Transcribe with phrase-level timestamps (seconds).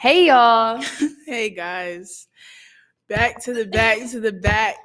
[0.00, 0.82] Hey y'all.
[1.26, 2.26] hey guys,
[3.06, 4.76] back to the back to the back.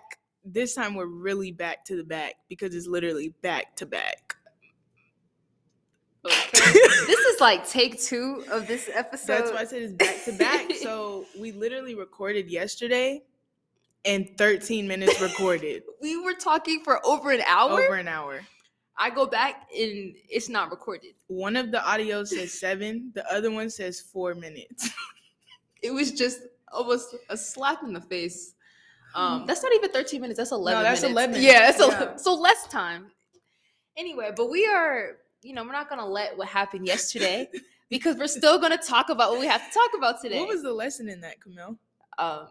[0.43, 4.35] This time we're really back to the back because it's literally back to back.
[6.25, 6.51] Okay.
[6.51, 9.27] this is like take two of this episode.
[9.27, 10.69] That's why I said it's back to back.
[10.83, 13.23] So we literally recorded yesterday
[14.03, 15.83] and 13 minutes recorded.
[16.01, 17.83] we were talking for over an hour.
[17.83, 18.41] Over an hour.
[18.97, 21.13] I go back and it's not recorded.
[21.27, 24.89] One of the audios says seven, the other one says four minutes.
[25.81, 26.39] it was just
[26.71, 28.53] almost a slap in the face.
[29.13, 30.37] Um, that's not even 13 minutes.
[30.37, 31.19] That's 11 no, that's minutes.
[31.19, 31.41] 11.
[31.41, 31.85] Yeah, that's Yeah.
[31.85, 32.19] 11.
[32.19, 33.07] So less time.
[33.97, 37.49] Anyway, but we are, you know, we're not going to let what happened yesterday
[37.89, 40.39] because we're still going to talk about what we have to talk about today.
[40.39, 41.77] What was the lesson in that, Camille?
[42.17, 42.47] um,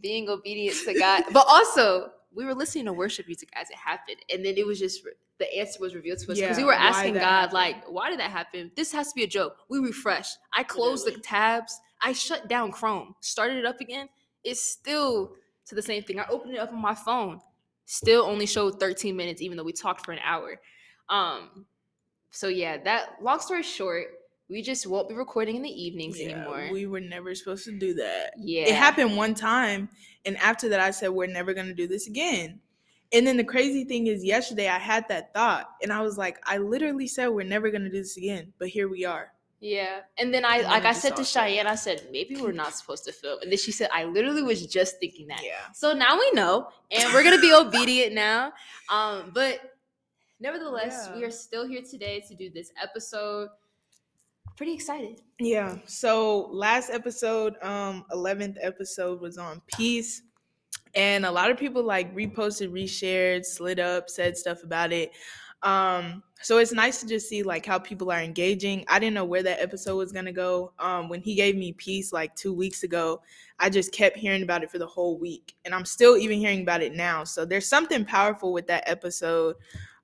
[0.00, 4.18] being obedient to God, but also we were listening to worship music as it happened,
[4.32, 5.02] and then it was just
[5.38, 7.52] the answer was revealed to us because we were asking God, happened.
[7.52, 8.70] like, why did that happen?
[8.76, 9.56] This has to be a joke.
[9.68, 10.38] We refreshed.
[10.54, 11.80] I closed the tabs.
[12.02, 14.08] I shut down Chrome, started it up again.
[14.44, 15.32] It's still
[15.66, 16.20] to the same thing.
[16.20, 17.40] I opened it up on my phone.
[17.86, 20.60] Still only showed 13 minutes, even though we talked for an hour.
[21.08, 21.66] Um,
[22.30, 24.06] so yeah, that long story short,
[24.48, 26.68] we just won't be recording in the evenings anymore.
[26.70, 28.32] we were never supposed to do that.
[28.38, 29.88] yeah, It happened one time,
[30.24, 32.60] and after that, I said we're never gonna do this again.
[33.12, 36.38] And then the crazy thing is, yesterday I had that thought, and I was like,
[36.44, 39.32] I literally said we're never gonna do this again, but here we are.
[39.58, 40.00] Yeah.
[40.18, 41.24] And then I And like I said to.
[41.24, 43.38] Cheyenne, I said, maybe we're not supposed to film.
[43.40, 45.40] And then she said, I literally was just thinking that.
[45.42, 45.72] Yeah.
[45.72, 48.52] So now we know, and we're gonna be obedient now.
[48.90, 49.60] Um, but
[50.40, 53.48] nevertheless, we are still here today to do this episode.
[54.56, 55.20] Pretty excited.
[55.38, 55.76] Yeah.
[55.84, 60.22] So last episode, um, eleventh episode was on peace,
[60.94, 65.10] and a lot of people like reposted, reshared, slid up, said stuff about it.
[65.62, 68.84] Um, so it's nice to just see like how people are engaging.
[68.88, 70.72] I didn't know where that episode was gonna go.
[70.78, 73.20] Um, when he gave me peace like two weeks ago,
[73.58, 76.62] I just kept hearing about it for the whole week, and I'm still even hearing
[76.62, 77.24] about it now.
[77.24, 79.56] So there's something powerful with that episode.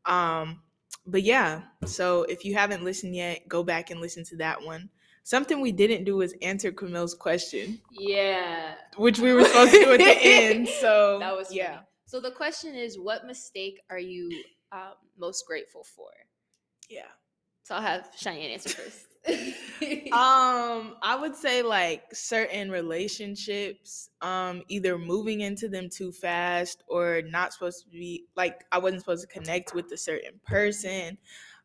[0.05, 0.61] Um,
[1.07, 4.91] but yeah, so if you haven't listened yet, go back and listen to that one.
[5.25, 8.75] Something we didn't do was answer Camille's question, Yeah.
[8.97, 10.69] which we were supposed to do at the end.
[10.81, 11.75] So That was yeah.
[11.77, 11.87] funny.
[12.07, 14.31] So the question is, what mistake are you
[14.73, 16.11] um, most grateful for?
[16.91, 17.07] Yeah.
[17.63, 19.07] So I'll have Cheyenne answer first.
[20.13, 27.23] Um, I would say like certain relationships, um, either moving into them too fast or
[27.23, 31.17] not supposed to be like I wasn't supposed to connect with a certain person.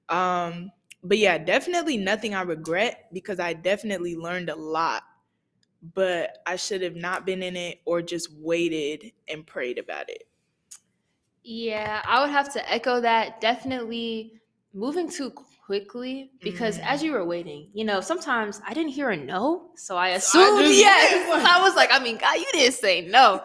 [0.10, 0.72] Um,
[1.04, 5.04] but yeah, definitely nothing I regret because I definitely learned a lot.
[5.82, 10.30] But I should have not been in it or just waited and prayed about it.
[11.44, 13.40] Yeah, I would have to echo that.
[13.42, 14.42] Definitely
[14.74, 15.32] moving too
[15.68, 16.86] quickly because Mhm.
[16.94, 20.40] as you were waiting, you know, sometimes I didn't hear a no, so I So
[20.40, 21.12] I assumed yes.
[21.56, 23.44] I was like, I mean, God, you didn't say no,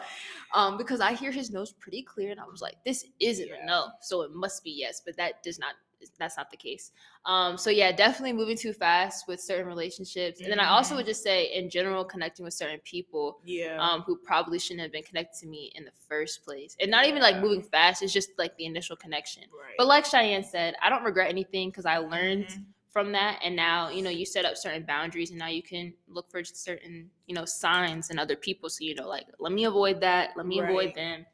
[0.54, 3.62] um, because I hear his nose pretty clear, and I was like, this isn't Yeah.
[3.62, 5.74] a no, so it must be yes, but that does not.
[6.18, 6.92] That's not the case.
[7.24, 11.06] Um, so yeah, definitely moving too fast with certain relationships, and then I also would
[11.06, 13.78] just say, in general, connecting with certain people Yeah.
[13.80, 16.76] um, who probably shouldn't have been connected to me in the first place.
[16.80, 19.44] And not even like moving fast, it's just like the initial connection.
[19.52, 19.74] right.
[19.78, 22.64] But like Cheyenne said, I don't regret anything because I learned Mhm.
[22.90, 23.38] from that.
[23.42, 26.44] And now, you know, you set up certain boundaries and now you can look for
[26.44, 28.68] certain, you know, signs in other people.
[28.68, 31.24] So, you know, like, let me avoid that, let me avoid them.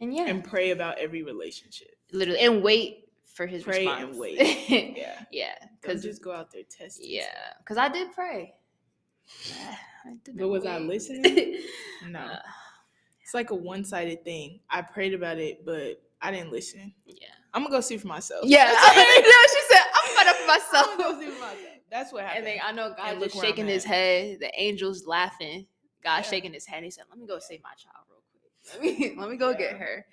[0.00, 1.96] And yeah, and pray about every relationship.
[2.12, 3.03] literally, and wait
[3.34, 4.10] for his Pray response.
[4.12, 4.38] and wait.
[4.96, 5.24] Yeah.
[5.30, 5.54] yeah.
[5.80, 7.06] Because, just go out there testing.
[7.08, 7.24] yeah,
[7.58, 8.54] because I did pray.
[10.06, 11.58] I But was I listening?
[12.08, 12.18] No.
[12.20, 12.38] Uh,
[13.22, 14.60] It's like a one sided thing.
[14.70, 16.92] I prayed about it, but I didn't listen.
[17.06, 17.28] yeah.
[17.54, 18.44] I'm gonna go see for myself.
[18.46, 19.54] Yeah, I know.
[19.54, 21.58] She said, "I'm out for I'm gonna myself." go see for myself.
[21.90, 22.46] That's what happened.
[22.48, 24.40] And then I know God And look just where I'm shaking his head.
[24.40, 25.66] The angels laughing.
[26.02, 26.22] God Yeah.
[26.22, 26.82] shaking his head.
[26.82, 28.50] He said, "Let me go save my child real quick.
[28.72, 30.04] Let me let me go get her."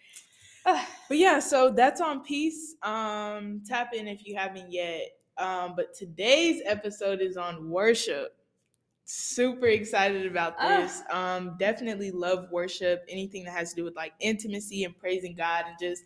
[1.10, 2.76] But yeah, so that's on peace.
[2.84, 5.08] Um, tap in if you haven't yet.
[5.38, 8.38] Um, but today's episode is on worship.
[9.04, 10.78] Super excited about Ah.
[10.82, 11.02] this.
[11.10, 13.04] Um, definitely love worship.
[13.10, 16.04] Anything that has to do with like intimacy and praising God and just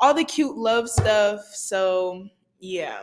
[0.00, 1.44] all the cute love stuff.
[1.54, 2.26] So
[2.58, 3.02] yeah.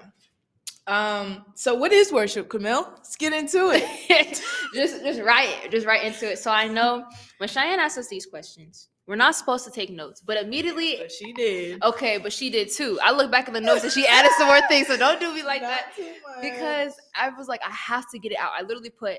[0.88, 2.92] Um, so what is worship, Camille?
[2.98, 4.42] Let's get into it.
[4.74, 6.38] just just right just right into it.
[6.40, 7.06] So I know
[7.38, 10.96] when Cheyenne asks us these questions, we're not supposed to take notes, but immediately.
[11.00, 11.84] But she did.
[11.84, 13.00] Okay, but she did too.
[13.04, 15.34] I look back at the notes and she added some more things, so don't do
[15.34, 16.42] me like Not that.
[16.42, 18.52] because I was like, I have to get it out.
[18.58, 19.18] I literally put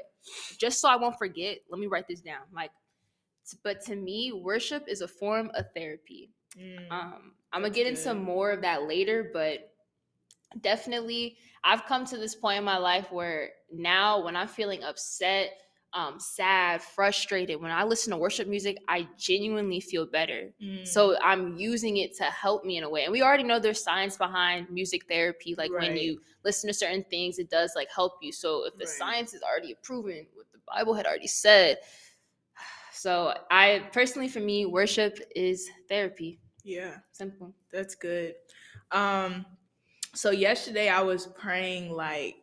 [0.59, 1.59] just so I won't forget.
[1.71, 2.41] Let me write this down.
[2.53, 2.71] Like,
[3.63, 6.31] but to me, worship is a form of therapy.
[6.61, 9.73] Mm, Um, I'm gonna get into more of that later, but
[10.63, 15.53] definitely, I've come to this point in my life where now, when I'm feeling upset,
[15.97, 20.53] um, sad, frustrated, when I listen to worship music, I genuinely feel better.
[20.63, 20.87] Mm.
[20.87, 23.05] So I'm using it to help me in a way.
[23.05, 25.55] And we already know there's science behind music therapy.
[25.57, 28.31] Like when you listen to certain things, it does like help you.
[28.31, 28.89] So if the Right.
[28.89, 31.79] science is already proven what the Bible had already said.
[32.93, 36.41] So I personally for me, worship is therapy.
[36.65, 36.97] yeah.
[37.13, 37.55] Simple.
[37.73, 38.35] That's good.
[38.91, 39.47] Um,
[40.15, 42.37] so yesterday I was praying like,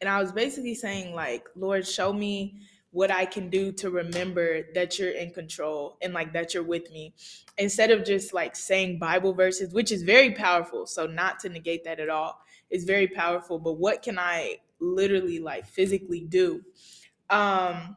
[0.00, 2.56] and I was basically saying like, Lord, show me
[2.92, 6.90] what I can do to remember that you're in control and like that you're with
[6.90, 7.14] me,
[7.56, 10.86] instead of just like saying Bible verses, which is very powerful.
[10.86, 13.58] So not to negate that at all, it's very powerful.
[13.58, 16.62] But what can I literally like physically do?
[17.28, 17.96] Um,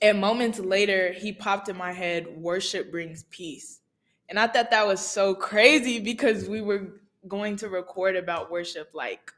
[0.00, 3.80] and moments later, he popped in my head, worship brings peace.
[4.28, 8.90] And I thought that was so crazy because we were going to record about worship
[8.94, 9.32] like,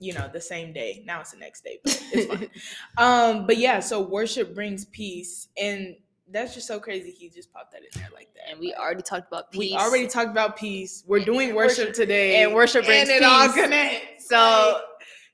[0.00, 1.02] you know, the same day.
[1.06, 2.50] Now it's the next day, but it's fine.
[2.98, 5.48] um, but yeah, so worship brings peace.
[5.60, 5.94] And
[6.32, 7.10] that's just so crazy.
[7.10, 8.50] He just popped that in there like that.
[8.50, 9.58] And we already talked about peace.
[9.72, 11.04] We already talked about peace.
[11.06, 12.42] We're doing worship, worship- today.
[12.42, 14.28] and worship brings and it all connects.
[14.28, 14.80] So-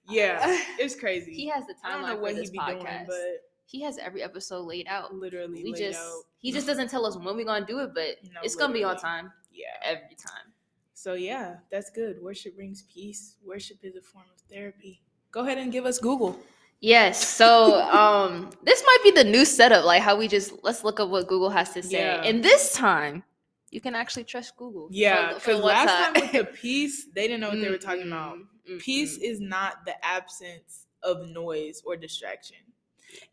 [0.08, 1.32] yeah, it's crazy.
[1.34, 2.80] he has the I timeline know for what this podcast.
[2.80, 5.12] doing, but he has every episode laid out.
[5.14, 6.22] literally, We laid just out.
[6.38, 8.84] he just doesn't tell us when we're gonna do it, but No, it's gonna be
[8.84, 9.66] on time yeah.
[9.82, 10.52] every time.
[10.96, 12.22] So yeah, that's good.
[12.22, 13.36] Worship brings peace.
[13.44, 15.02] Worship is a form of therapy.
[15.30, 16.38] Go ahead and give us Google.
[16.80, 17.22] Yes.
[17.28, 21.10] So um this might be the new setup, like how we just let's look up
[21.10, 21.98] what Google has to say.
[21.98, 22.22] Yeah.
[22.24, 23.24] And this time
[23.70, 24.88] you can actually trust Google.
[24.90, 28.06] Yeah, for because last time with the peace, they didn't know what they were talking
[28.06, 28.38] about.
[28.66, 32.56] Mm-mm, Peace is not the absence of noise or distraction.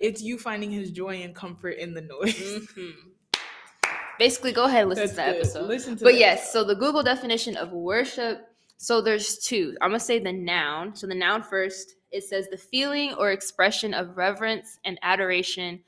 [0.02, 2.68] It's you finding his joy and comfort in the noise.
[2.76, 3.13] Mhm.
[4.20, 5.36] Basically, go ahead and listen That's to the good.
[5.38, 5.68] episode.
[5.68, 6.52] Listen to But yes, episode.
[6.52, 8.48] so the Google definition of worship.
[8.78, 9.76] So there's two.
[9.82, 10.96] I'm gonna say the noun.
[10.96, 11.96] So the noun first.
[12.12, 15.82] It says the feeling or expression of reverence and adoration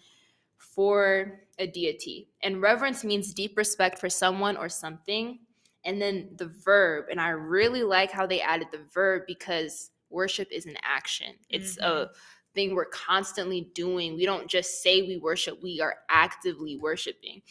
[0.57, 2.29] for a deity.
[2.41, 5.39] And reverence means deep respect for someone or something.
[5.85, 10.47] And then the verb, and I really like how they added the verb because worship
[10.51, 11.35] is an action.
[11.49, 12.13] It's a mm-hmm.
[12.55, 14.15] thing we're constantly doing.
[14.15, 17.41] We don't just say we worship, we are actively worshiping.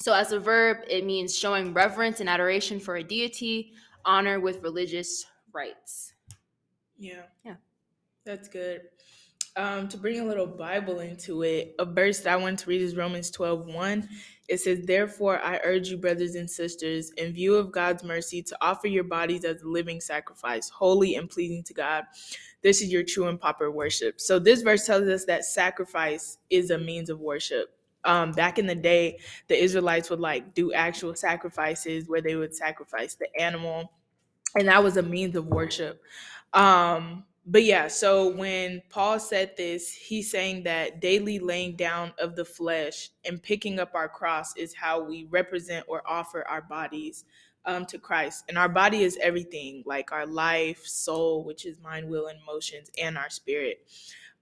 [0.00, 3.72] So, as a verb, it means showing reverence and adoration for a deity,
[4.04, 6.14] honor with religious rites.
[6.98, 7.22] Yeah.
[7.44, 7.56] Yeah.
[8.24, 8.82] That's good.
[9.56, 12.80] Um, to bring a little Bible into it, a verse that I want to read
[12.80, 14.08] is Romans 12 1.
[14.48, 18.56] It says, Therefore, I urge you, brothers and sisters, in view of God's mercy, to
[18.62, 22.04] offer your bodies as a living sacrifice, holy and pleasing to God.
[22.62, 24.20] This is your true and proper worship.
[24.20, 27.74] So, this verse tells us that sacrifice is a means of worship.
[28.04, 29.18] Um, back in the day,
[29.48, 33.92] the Israelites would like do actual sacrifices where they would sacrifice the animal,
[34.54, 36.02] and that was a means of worship.
[36.52, 42.36] Um, but yeah, so when Paul said this, he's saying that daily laying down of
[42.36, 47.24] the flesh and picking up our cross is how we represent or offer our bodies
[47.64, 48.44] um, to Christ.
[48.48, 52.90] And our body is everything, like our life, soul, which is mind, will, and emotions,
[53.00, 53.86] and our spirit.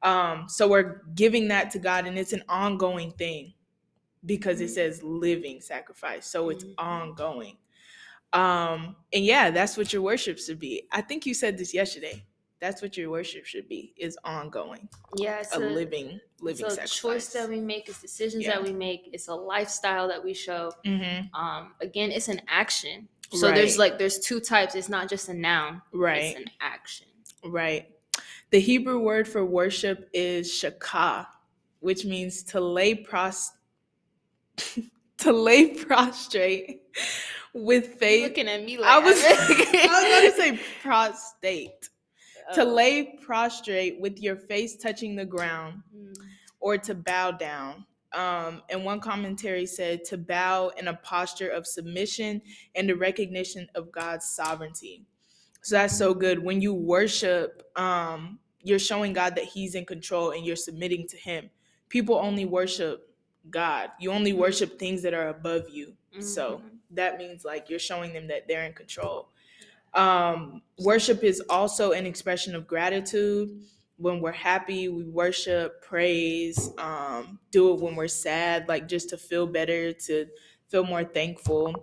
[0.03, 3.53] Um, so we're giving that to God, and it's an ongoing thing
[4.27, 6.27] because it says living sacrifice.
[6.27, 6.75] So it's Mhm.
[6.79, 7.57] ongoing.
[8.33, 10.87] Um, and yeah, that's what your worship should be.
[10.93, 12.25] I think you said this yesterday.
[12.61, 14.89] That's what your worship should be is ongoing.
[15.17, 16.99] Yeah, it's A living, living it's a sacrifice.
[16.99, 18.57] choice that we make, it's decisions Yeah.
[18.57, 20.73] that we make, it's a lifestyle that we show.
[20.85, 21.33] mm-hmm.
[21.35, 23.09] Um, again, it's an action.
[23.33, 24.75] So there's like there's two types.
[24.75, 25.83] It's not just a noun.
[25.93, 26.25] Right.
[26.37, 27.07] It's an action.
[27.45, 27.89] Right.
[28.51, 31.27] The Hebrew word for worship is shakah,
[31.81, 33.51] which means to lay pros
[35.19, 36.81] to lay prostrate
[37.53, 38.23] with faith.
[38.25, 41.89] looking at me like I was I was going to say prostate.
[42.55, 42.65] To Oh.
[42.65, 46.15] lay prostrate with your face touching the ground Mm.
[46.61, 47.85] or to bow down.
[48.15, 52.41] Um, and one commentary said to bow in a posture of submission
[52.75, 55.05] and the recognition of God's sovereignty.
[55.63, 56.43] So that's so good.
[56.43, 61.17] When you worship, um, you're showing God that He's in control and you're submitting to
[61.17, 61.51] Him.
[61.89, 63.15] People only worship
[63.51, 63.91] God.
[64.01, 65.95] You only worship things that are above you.
[66.21, 66.79] So Mhm.
[66.93, 69.29] that means like you're showing them that they're in control.
[69.95, 73.63] Um, worship is also an expression of gratitude.
[73.97, 79.17] When we're happy, we worship, praise, um, do it when we're sad, like just to
[79.17, 80.27] feel better, to
[80.69, 81.75] feel more thankful.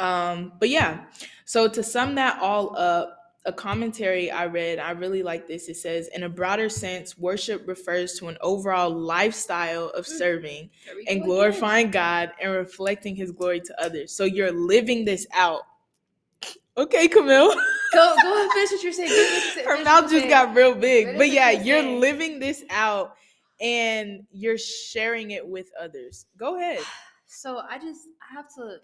[0.00, 1.04] Um, but yeah,
[1.44, 3.16] so to sum that all up,
[3.46, 5.68] a commentary I read, I really like this.
[5.68, 10.94] It says, in a broader sense, worship refers to an overall lifestyle of serving There
[10.98, 11.22] and go again.
[11.26, 14.12] glorifying God and reflecting his glory to others.
[14.12, 15.62] So you're living this out.
[16.76, 17.54] Okay, Camille.
[17.92, 19.08] Go go ahead, finish what you're saying.
[19.08, 21.06] Finish what you're saying, Her mouth just got real big.
[21.06, 22.00] Finish But yeah, you're you're saying.
[22.00, 23.16] living this out
[23.60, 26.26] and you're sharing it with others.
[26.38, 26.80] Go ahead.
[27.32, 28.80] So I just I have to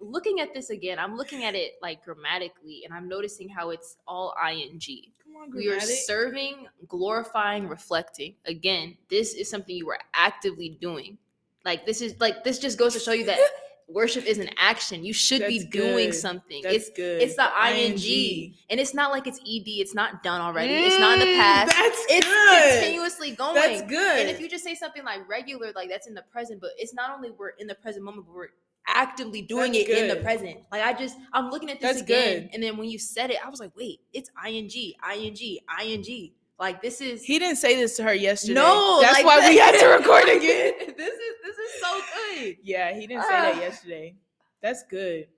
[0.00, 0.96] looking at this again.
[1.00, 4.78] I'm looking at it like grammatically, and I'm noticing how it's all ing.
[4.78, 8.36] Come on, We are serving, glorifying, reflecting.
[8.46, 11.18] Again, this is something you are actively doing.
[11.64, 13.40] Like this is like this just goes to show you that
[13.88, 15.04] worship is an action.
[15.04, 16.14] You should be doing good.
[16.14, 16.62] something.
[16.62, 17.22] That's it's good.
[17.22, 18.54] it's the ing.
[18.70, 19.62] and it's not like it's ed.
[19.66, 20.72] It's not done already.
[20.74, 21.72] it's not in the Mm, past.
[21.72, 22.72] That's It's good.
[22.82, 23.54] continuously going.
[23.54, 24.20] That's good.
[24.20, 26.94] And if you just say something like regular, like that's in the present, but it's
[26.94, 28.48] not only we're in the present moment, but we're
[28.86, 30.58] actively doing That's it in the present.
[30.70, 32.50] Like I just I'm looking at this That's again, good.
[32.54, 36.30] and then when you said it, I was like, wait, it's ing, ing, ing.
[36.58, 38.54] Like this is he didn't say this to her yesterday.
[38.54, 39.00] no.
[39.00, 40.74] that's like why we had to record again.
[40.96, 41.34] this is
[41.64, 42.56] is so good.
[42.62, 43.60] Yeah, he didn't say that Ah.
[43.60, 44.14] yesterday.
[44.62, 45.28] That's good.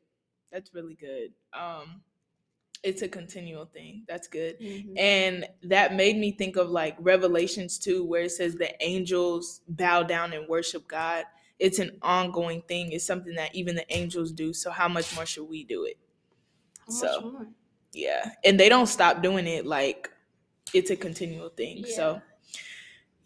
[0.52, 1.32] That's really good.
[1.52, 2.02] Um,
[2.82, 4.04] it's a continual thing.
[4.06, 4.60] That's good.
[4.60, 4.96] Mm-hmm.
[4.96, 10.02] And that made me think of like Revelations 2, where it says the angels bow
[10.04, 11.24] down and worship God.
[11.58, 12.92] It's an ongoing thing.
[12.92, 14.52] It's something that even the angels do.
[14.52, 15.96] So how much more should we do it?
[16.86, 17.46] How much so- more?
[17.92, 18.32] Yeah.
[18.44, 19.66] And they don't stop doing it.
[19.66, 20.10] Like
[20.74, 21.84] it's a continual thing.
[21.86, 22.20] So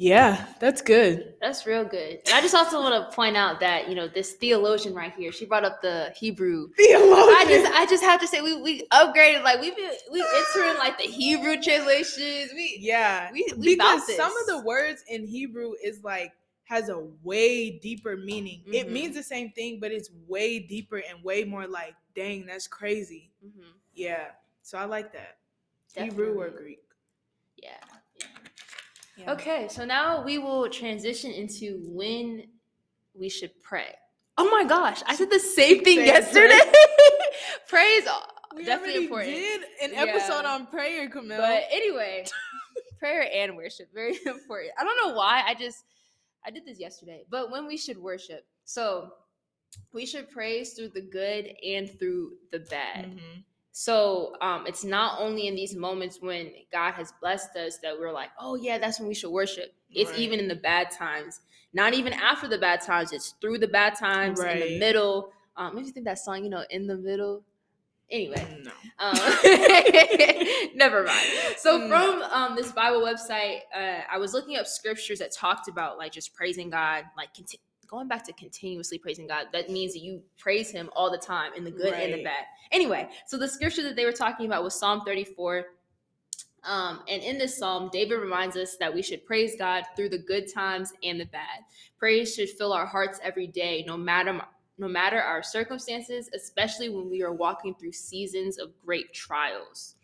[0.00, 1.34] yeah, that's good.
[1.42, 2.20] That's real good.
[2.24, 5.30] And I just also want to point out that you know this theologian right here.
[5.30, 6.70] She brought up the Hebrew.
[6.74, 7.36] theologian.
[7.36, 10.78] I just I just have to say we we upgraded like we've been we entering
[10.78, 12.50] like the Hebrew translations.
[12.54, 13.30] We yeah.
[13.30, 16.32] we we because some of the words in Hebrew is like
[16.64, 18.62] has a way deeper meaning.
[18.72, 18.92] It Mhm.
[18.92, 23.32] means the same thing, but it's way deeper and way more like, dang, that's crazy.
[23.44, 23.64] Mhm.
[23.92, 24.28] Yeah.
[24.62, 25.36] So I like that.
[25.94, 26.80] Hebrew or Greek.
[27.62, 27.76] Yeah.
[29.20, 29.32] Yeah.
[29.32, 32.44] Okay, so now we will transition into when
[33.14, 33.94] we should pray.
[34.38, 36.58] Oh my gosh, I said the same thing Same yesterday.
[37.68, 38.06] Praise
[38.56, 39.32] We definitely already important.
[39.36, 40.54] did an episode Yeah.
[40.54, 41.38] on prayer, Camille.
[41.38, 42.24] But anyway,
[42.98, 44.72] prayer and worship very important.
[44.78, 45.44] I don't know why.
[45.46, 45.84] I just
[46.44, 47.24] I did this yesterday.
[47.30, 49.12] But when we should worship, so
[49.92, 53.12] we should praise through the good and through the bad.
[53.16, 53.44] Mhm.
[53.80, 58.12] So um, it's not only in these moments when God has blessed us that we're
[58.12, 59.72] like, oh yeah, that's when we should worship.
[59.90, 60.18] It's Right.
[60.18, 61.40] even in the bad times.
[61.72, 63.10] Not even after the bad times.
[63.10, 65.32] It's through the bad times, in the middle.
[65.56, 67.42] Um, maybe you think that song, you know, in the middle.
[68.10, 68.70] Anyway, No.
[68.98, 69.16] um,
[70.74, 71.26] never mind.
[71.56, 71.88] So Mm.
[71.88, 76.12] from um, this Bible website, uh, I was looking up scriptures that talked about like
[76.12, 77.32] just praising God, like
[77.90, 79.46] going back to continuously praising God.
[79.52, 82.44] That means that you praise Him all the time, in the good and the bad.
[82.70, 85.64] Anyway, so the scripture that they were talking about was Psalm 34.
[86.62, 90.18] Um, and in this psalm, David reminds us that we should praise God through the
[90.18, 91.64] good times and the bad.
[91.98, 94.40] Praise should fill our hearts every day, no matter
[94.78, 99.96] no matter our circumstances, especially when we are walking through seasons of great trials.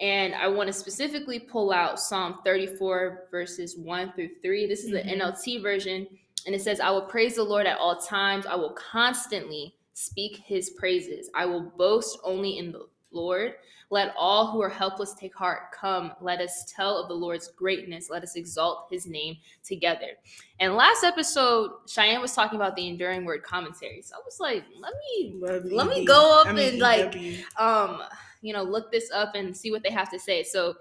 [0.00, 4.66] And I want to specifically pull out Psalm 34, verses 1 through 3.
[4.66, 5.12] This is the Mhm.
[5.12, 6.08] NLT version.
[6.46, 8.46] And it says, I will praise the Lord at all times.
[8.46, 11.30] I will constantly speak his praises.
[11.34, 13.54] I will boast only in the Lord.
[13.92, 15.72] Let all who are helpless take heart.
[15.72, 18.08] Come, let us tell of the Lord's greatness.
[18.08, 20.12] Let us exalt his name together.
[20.60, 24.00] And last episode, Cheyenne was talking about the enduring word commentary.
[24.02, 27.16] So I was like, let me Let me go up I mean, and, like,
[27.58, 28.02] um,
[28.42, 30.44] you know, look this up and see what they have to say.
[30.44, 30.76] So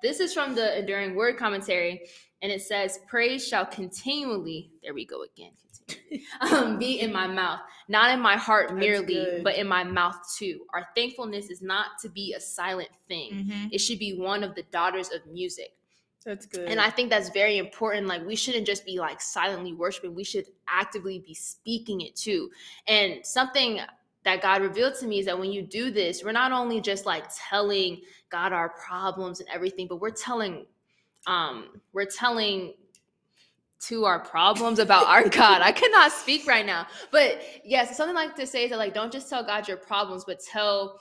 [0.00, 2.02] this is from the enduring word commentary,
[2.44, 5.52] and it says, Praise shall continually, there we go again,
[6.42, 10.60] um, be in my mouth, not in my heart merely, but in my mouth too.
[10.74, 13.46] Our thankfulness is not to be a silent thing.
[13.48, 13.68] Mhm.
[13.72, 15.74] It should be one of the daughters of music.
[16.22, 16.68] That's good.
[16.68, 18.06] And I think that's very important.
[18.08, 22.50] Like, we shouldn't just be like silently worshiping, we should actively be speaking it too.
[22.86, 23.80] And something
[24.24, 27.06] that God revealed to me is that when you do this, we're not only just
[27.06, 30.66] like telling God our problems and everything, but we're telling,
[31.26, 32.74] um, we're telling
[33.80, 35.60] to our problems about our God.
[35.62, 36.86] I cannot speak right now.
[37.10, 40.24] But yes, something like to say is that like don't just tell God your problems,
[40.24, 41.00] but tell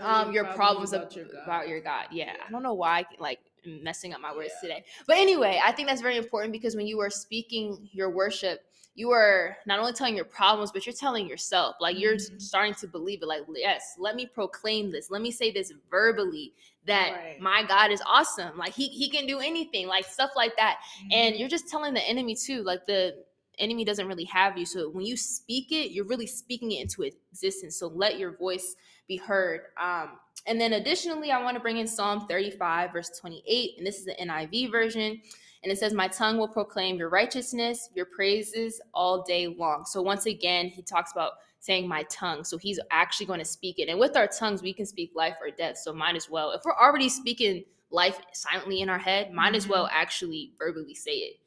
[0.00, 1.42] um your problems about ab- your God.
[1.44, 2.06] about your God.
[2.10, 2.26] Yeah.
[2.26, 2.44] Yeah.
[2.46, 4.68] I don't know why I like messing up my words Yeah.
[4.68, 4.84] today.
[5.06, 8.60] But anyway, I think that's very important because when you are speaking your worship,
[8.94, 11.76] you are not only telling your problems, but you're telling yourself.
[11.80, 12.40] Like you're Mhm.
[12.40, 13.26] starting to believe it.
[13.26, 15.10] Like, yes, let me proclaim this.
[15.10, 16.52] Let me say this verbally
[16.86, 17.40] that Right.
[17.40, 18.58] my God is awesome.
[18.58, 20.78] Like he he can do anything, like stuff like that
[21.10, 21.38] and Mhm.
[21.38, 23.24] you're just telling the enemy too like the
[23.58, 27.02] enemy doesn't really have you so when you speak it you're really speaking it into
[27.02, 31.76] existence so let your voice be heard um and then additionally i want to bring
[31.76, 35.20] in psalm 35 verse 28 and this is the niv version
[35.62, 40.00] and it says my tongue will proclaim your righteousness your praises all day long so
[40.02, 43.88] once again he talks about saying my tongue so he's actually going to speak it
[43.88, 46.62] and with our tongues we can speak life or death so might as well if
[46.64, 49.90] we're already speaking life silently in our head, might as well Mhm.
[49.92, 51.40] actually verbally say it.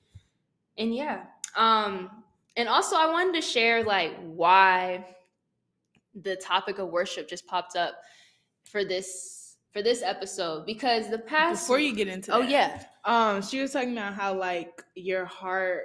[0.78, 1.26] And yeah.
[1.56, 2.24] Um
[2.56, 5.16] and also I wanted to share like why
[6.14, 7.96] the topic of worship just popped up
[8.64, 9.45] for this
[9.75, 12.84] for this episode because the past Before you get into Oh that, yeah.
[13.03, 15.84] Um, she was talking about how like your heart.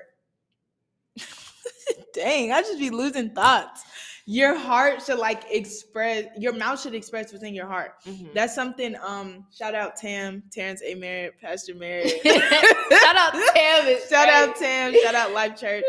[2.14, 3.82] Dang, I just be losing thoughts.
[4.26, 6.26] Your heart should like express.
[6.38, 7.94] Your mouth should express within your heart.
[8.06, 8.32] Mhm.
[8.32, 8.94] That's something.
[9.04, 10.94] Um, shout out Tam, Terrence A.
[10.94, 12.10] Merritt, Pastor Merritt.
[12.22, 13.98] Shout out Tam.
[14.08, 14.56] Shout out.
[14.56, 14.94] Tam.
[15.02, 15.82] Shout out Life Church.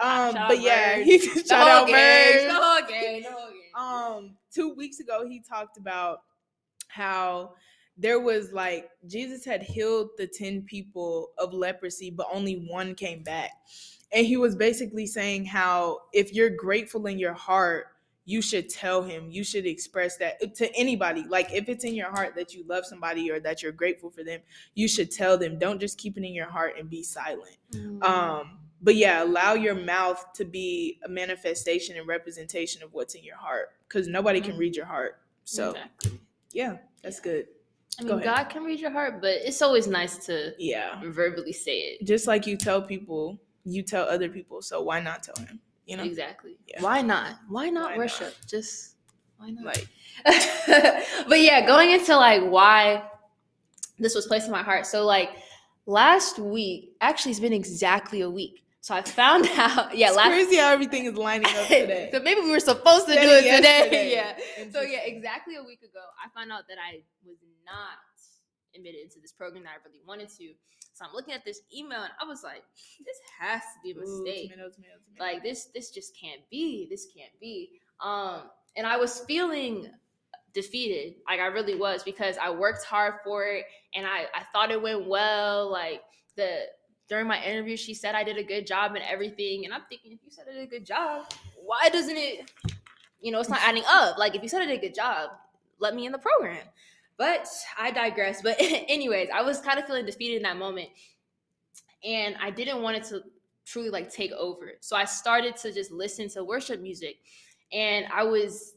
[0.00, 1.04] Um, Shout but yeah, Bird.
[1.06, 2.48] he The shout out gang, Bird.
[2.50, 3.22] The whole gang.
[3.22, 4.16] The whole gang.
[4.24, 6.20] um two weeks ago he talked about
[6.94, 7.54] how
[7.96, 13.22] there was like jesus had healed the 10 people of leprosy but only one came
[13.22, 13.50] back
[14.12, 17.86] and he was basically saying how if you're grateful in your heart
[18.26, 22.10] you should tell him you should express that to anybody like if it's in your
[22.10, 24.40] heart that you love somebody or that you're grateful for them
[24.74, 28.02] you should tell them don't just keep it in your heart and be silent Mm.
[28.04, 33.24] um but yeah allow your mouth to be a manifestation and representation of what's in
[33.24, 34.58] your heart because nobody can Mhm.
[34.58, 36.20] read your heart so Exactly.
[36.54, 37.46] Yeah that's good
[37.96, 38.20] I mean.
[38.24, 42.04] God can read your heart, but it's always nice to yeah verbally say it.
[42.06, 45.96] just like you tell people you tell other people so why not tell him you
[45.98, 46.56] know Exactly.
[46.66, 46.80] Yeah.
[46.82, 47.36] Why not?
[47.48, 47.98] Why not Why not?
[47.98, 48.34] worship?
[48.48, 48.96] Just
[49.36, 49.64] why not?
[49.64, 49.86] like
[51.28, 53.02] but yeah, going into like why
[53.98, 54.86] this was placed in my heart.
[54.86, 55.30] So like
[55.86, 58.63] last week, actually, it's been exactly a week.
[58.84, 59.96] So I found out.
[59.96, 60.28] Yeah, it's last.
[60.28, 63.56] crazy how everything is lining up today so maybe we were supposed to do it
[63.56, 64.12] today.
[64.12, 64.68] yeah.
[64.70, 67.96] So yeah, exactly a week ago, I found out that I was not
[68.76, 70.52] admitted into this program that I really wanted to.
[70.92, 72.62] So I'm looking at this email and I was like,
[72.98, 74.50] this has to be a Ooh, mistake.
[74.52, 75.32] tomato, tomato, tomato.
[75.32, 76.86] Like this, this just can't be.
[76.90, 77.80] This can't be.
[78.02, 78.42] Um,
[78.76, 79.88] and I was feeling
[80.52, 81.14] defeated.
[81.26, 83.64] Like I really was because I worked hard for it
[83.94, 85.72] and I, I thought it went well.
[85.72, 86.02] Like
[86.36, 86.64] the
[87.08, 89.64] during my interview, she said I did a good job and everything.
[89.64, 91.26] And I'm thinking, if you said I did a good job,
[91.62, 92.50] why doesn't it,
[93.20, 94.18] you know, it's not adding up.
[94.18, 95.30] Like if you said I did a good job,
[95.78, 96.64] let me in the program.
[97.16, 97.46] But
[97.78, 98.42] I digress.
[98.42, 100.88] But anyways, I was kind of feeling defeated in that moment.
[102.04, 103.22] And I didn't want it to
[103.64, 104.72] truly like take over.
[104.80, 107.16] So I started to just listen to worship music.
[107.72, 108.74] And I was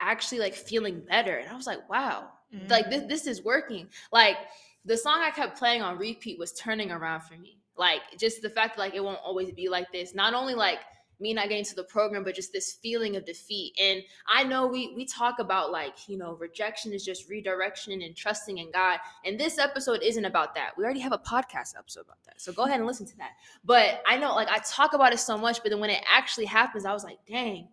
[0.00, 1.36] actually like feeling better.
[1.36, 2.68] And I was like, wow, mm-hmm.
[2.68, 3.88] like this this is working.
[4.12, 4.36] Like
[4.84, 7.58] the song I kept playing on repeat was turning around for me.
[7.76, 10.14] Like just the fact that like it won't always be like this.
[10.14, 10.78] Not only like
[11.20, 13.74] me not getting to the program, but just this feeling of defeat.
[13.80, 18.16] And I know we we talk about like, you know, rejection is just redirection and
[18.16, 18.98] trusting in God.
[19.24, 20.72] And this episode isn't about that.
[20.76, 22.40] We already have a podcast episode about that.
[22.40, 23.30] So go ahead and listen to that.
[23.64, 26.46] But I know like I talk about it so much, but then when it actually
[26.46, 27.68] happens, I was like, dang,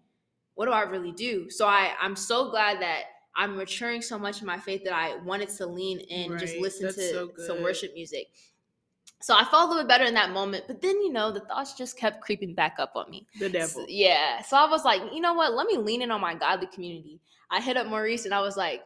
[0.56, 1.50] what do I really do?
[1.50, 3.04] So I I'm so glad that
[3.36, 6.58] I'm maturing so much in my faith that I wanted to lean in, and just
[6.58, 8.28] listen That's to so some worship music.
[9.22, 11.42] So I felt a little bit better in that moment, but then you know the
[11.42, 13.28] thoughts just kept creeping back up on me.
[13.40, 14.42] the devil yeah.
[14.42, 15.54] So I was like, you know what?
[15.54, 17.20] Let me lean in on my godly community.
[17.50, 18.82] I hit up Maurice and I was like,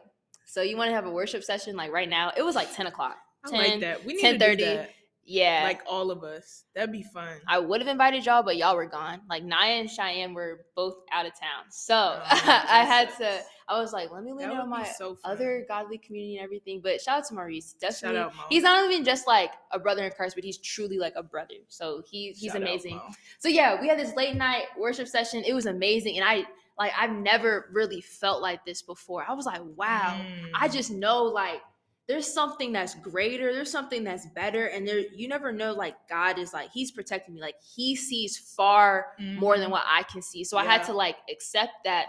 [0.46, 2.32] so you want to have a worship session like right now?
[2.36, 3.16] It was like 10 o'clock.
[3.44, 4.58] i 10, like that we need to do 10:30.
[4.76, 4.90] that
[5.24, 5.60] Yeah.
[5.64, 8.86] like all of us that'd be fun I would have invited y'all, but y'all were
[8.86, 9.20] gone.
[9.28, 11.64] Like Naya and Cheyenne were both out of town.
[11.70, 13.40] So Oh, I had to.
[13.68, 16.80] I was like, let me lean on my so other godly community and everything.
[16.80, 17.74] But shout out to Maurice.
[17.80, 18.18] Definitely.
[18.20, 18.32] out.
[18.48, 21.54] He's not even just like a brother in Christ, but he's truly like a brother.
[21.68, 22.96] So he he's Shout amazing.
[22.96, 23.02] Mo.
[23.38, 25.42] So yeah, we had this late night worship session.
[25.44, 26.16] It was amazing.
[26.18, 26.44] And I
[26.78, 29.24] like I've never really felt like this before.
[29.28, 30.20] I was like, wow.
[30.54, 30.72] I Mm.
[30.72, 31.60] just know like
[32.06, 36.38] there's something that's greater, there's something that's better, and there you never know like God
[36.38, 37.40] is like He's protecting me.
[37.40, 39.72] Like He sees far more than Mhm.
[39.72, 40.44] what I can see.
[40.44, 42.06] So I had to like accept that.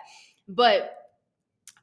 [0.47, 0.96] But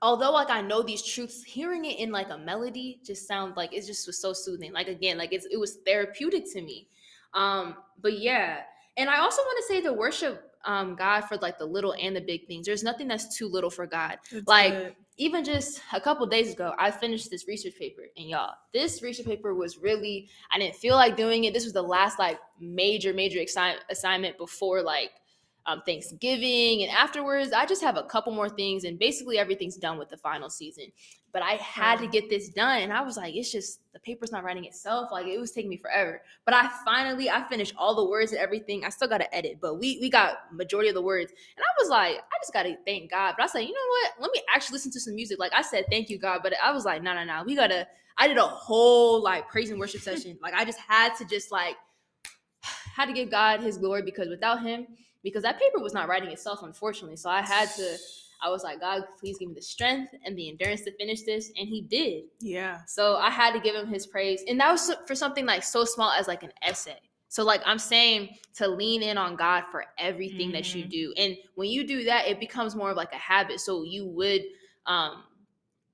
[0.04, 3.72] although like I know these truths, hearing it in like a melody just sounds like
[3.72, 4.70] it just was so soothing.
[4.70, 6.88] Like again, like it's it was therapeutic to me.
[7.32, 8.58] Um, but yeah.
[8.98, 12.14] And I also want to say to worship um God for like the little and
[12.14, 12.66] the big things.
[12.66, 14.94] There's nothing that's too little for God That's like, good.
[15.16, 19.26] even just a couple days ago, I finished this research paper, and y'all, this research
[19.26, 21.54] paper was really I didn't feel like doing it.
[21.54, 25.12] This was the last like major major assi- assignment before like
[25.66, 29.98] um, Thanksgiving, and afterwards, I just have a couple more things, and basically everything's done
[29.98, 30.86] with the final season.
[31.34, 34.30] But I had to get this done, and I was like, it's just the paper's
[34.30, 35.10] not writing itself.
[35.10, 36.22] Like it was taking me forever.
[36.44, 38.84] But I finally I finished all the words and everything.
[38.84, 41.32] I still got to edit, but we we got majority of the words.
[41.56, 43.34] And I was like, I just gotta thank God.
[43.36, 44.12] But I said, you know what?
[44.20, 45.40] Let me actually listen to some music.
[45.40, 46.40] Like I said, thank you, God.
[46.44, 47.42] But I was like, no, no, no.
[47.44, 47.88] We gotta.
[48.16, 50.38] I did a whole like praise and worship session.
[50.40, 51.74] Like I just had to just like
[52.62, 54.86] had to give God His glory because without Him,
[55.24, 57.16] because that paper was not writing itself, unfortunately.
[57.16, 57.96] So I had to.
[58.42, 61.50] I was like, God, please give me the strength and the endurance to finish this.
[61.58, 62.24] And he did.
[62.40, 62.80] Yeah.
[62.86, 64.44] So I had to give him his praise.
[64.46, 66.98] And that was for something like so small as like an essay.
[67.28, 70.90] So like I'm saying to lean in on God for everything that you Mhm.
[70.90, 71.14] do.
[71.16, 73.60] And when you do that, it becomes more of like a habit.
[73.60, 74.42] So you would
[74.86, 75.24] um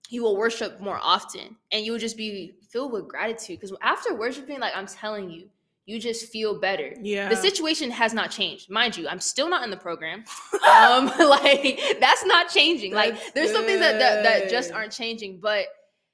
[0.08, 3.60] you will worship more often and you will just be filled with gratitude.
[3.60, 5.48] Because after worshiping, like I'm telling you,
[5.86, 6.94] you just feel better.
[7.00, 7.28] Yeah.
[7.28, 8.70] The situation has not changed.
[8.70, 10.24] Mind you, I'm still not in the program.
[10.70, 12.92] Um, like that's not changing.
[12.92, 15.40] like That's there's some things that, that that just aren't changing.
[15.40, 15.66] But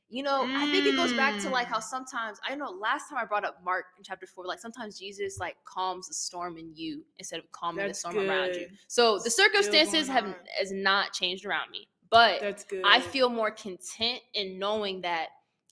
[0.09, 1.83] you know, I think it goes back to like how Mm.
[1.83, 5.39] sometimes I know last time I brought up Mark in chapter four, like sometimes Jesus
[5.39, 8.69] like calms the storm in you instead of calming That's the storm around you.
[8.89, 11.89] So the circumstances have has not changed around me.
[12.09, 12.83] But That's good.
[12.87, 15.27] I feel more content in knowing that,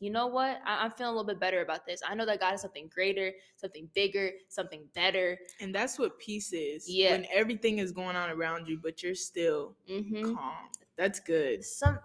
[0.04, 2.02] you know what, I, I'm feeling a little bit better about this.
[2.06, 5.38] I know that God has something greater, something bigger, something better.
[5.60, 6.88] and that's what peace is.
[6.88, 7.12] Yeah.
[7.12, 10.52] When everything is going on around you, but you're still hmm calm.
[10.96, 11.64] That's good.
[11.64, 11.98] Some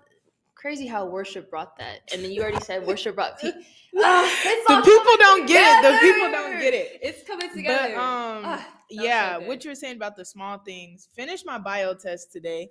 [0.56, 3.54] crazy how worship brought that, and then you already said worship brought peace.
[3.94, 5.92] the people don't get it.
[5.92, 7.00] The people don't get it.
[7.02, 7.96] It's coming But together.
[7.98, 9.48] um, Ah, so yeah, good.
[9.48, 11.08] what you were saying about the small things.
[11.16, 12.70] Finish my bio test today.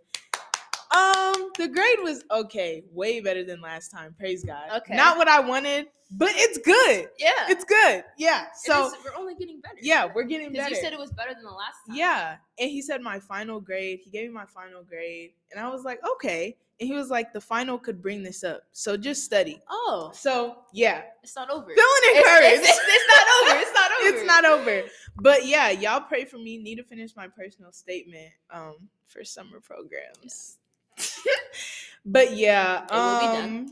[0.98, 4.14] Um, the grade was okay, way better than last time.
[4.18, 4.68] Praise God.
[4.78, 4.96] Okay.
[4.96, 7.08] Not what I wanted, but it's good.
[7.18, 8.04] yeah, It's good.
[8.16, 8.46] Yeah.
[8.54, 9.76] So is- we're only getting better.
[9.80, 10.70] yeah, we're getting better.
[10.70, 11.96] you said it was better than the last time.
[11.96, 12.36] Yeah.
[12.58, 14.00] And he said my final grade.
[14.02, 15.32] He gave me my final grade.
[15.52, 16.56] And I was like, okay.
[16.80, 18.62] And he was like, the final could bring this up.
[18.72, 19.60] So just study.
[19.68, 21.02] Oh, So yeah.
[21.24, 21.66] it's not over.
[21.66, 22.62] Feeling encouraged.
[22.62, 23.60] it's, it's, it's not over.
[23.60, 24.08] It's not over.
[24.16, 24.82] it's not over.
[25.20, 26.56] But yeah, y'all pray for me.
[26.58, 30.57] Need to finish my personal statement um for summer programs.
[32.04, 33.50] but yeah, It will be done.
[33.50, 33.66] um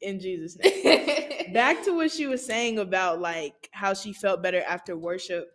[0.00, 1.52] in Jesus' name.
[1.54, 5.50] Back to what she was saying about like how she felt better after worship.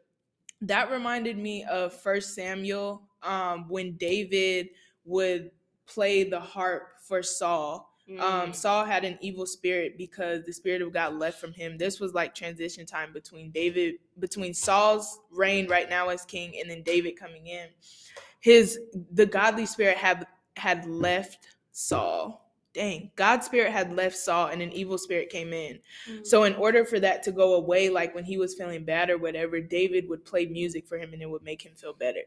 [0.62, 4.70] That reminded me of First Samuel, um, when David
[5.06, 5.52] would
[5.88, 7.88] play the harp for Saul
[8.20, 8.56] um Mm.
[8.56, 12.12] saul had an evil spirit because the spirit of god left from him this was
[12.16, 17.16] like transition time between david between saul's reign right now as king and then david
[17.20, 17.68] coming in
[18.40, 18.80] his
[19.12, 20.26] the godly spirit had
[20.58, 22.46] had left saul.
[22.72, 25.80] Dang god's spirit had left saul and an evil spirit came in.
[26.08, 26.26] Mm.
[26.26, 29.18] so in order for that to go away like when he was feeling bad or
[29.18, 32.22] whatever david would play music for him and it would make him feel better.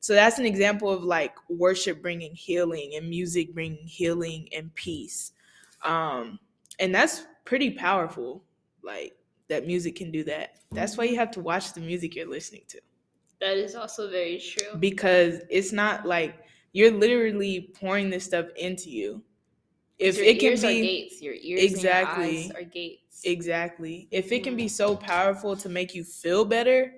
[0.00, 5.32] So that's an example of like worship bringing healing and music bringing healing and peace.
[5.82, 6.40] Um
[6.80, 8.42] and that's pretty powerful
[8.82, 9.16] like
[9.48, 10.56] that music can do that.
[10.72, 12.80] That's why you have to watch the music you're listening to.
[13.40, 14.76] That is also very true.
[14.78, 16.34] because it's not like
[16.74, 19.24] you're literally pouring this stuff into you
[19.98, 22.24] if it can ears are be gates, your ears Exactly.
[22.24, 23.22] your eyes are gates.
[23.24, 24.08] Exactly.
[24.10, 26.92] If it can be so powerful to make you feel better,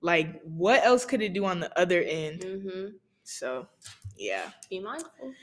[0.00, 2.44] like what else could it do on the other end?
[2.44, 2.88] hmm
[3.24, 3.68] So,
[4.16, 4.50] yeah.
[4.70, 5.34] Be mindful.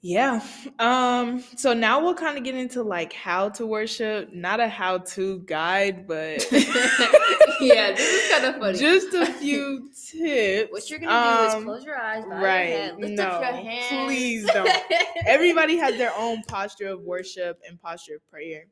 [0.00, 0.40] Yeah.
[0.78, 4.98] Um so now we'll kind of get into like how to worship, not a how
[4.98, 6.46] to guide, but
[7.60, 8.78] yeah, this is kind of funny.
[8.78, 10.70] Just a few tips.
[10.72, 12.94] what you're gonna do is Um, close your eyes, right.
[12.96, 14.04] your No, up your hands.
[14.06, 14.70] please don't.
[15.26, 18.66] everybody has their own posture of worship and posture of prayer.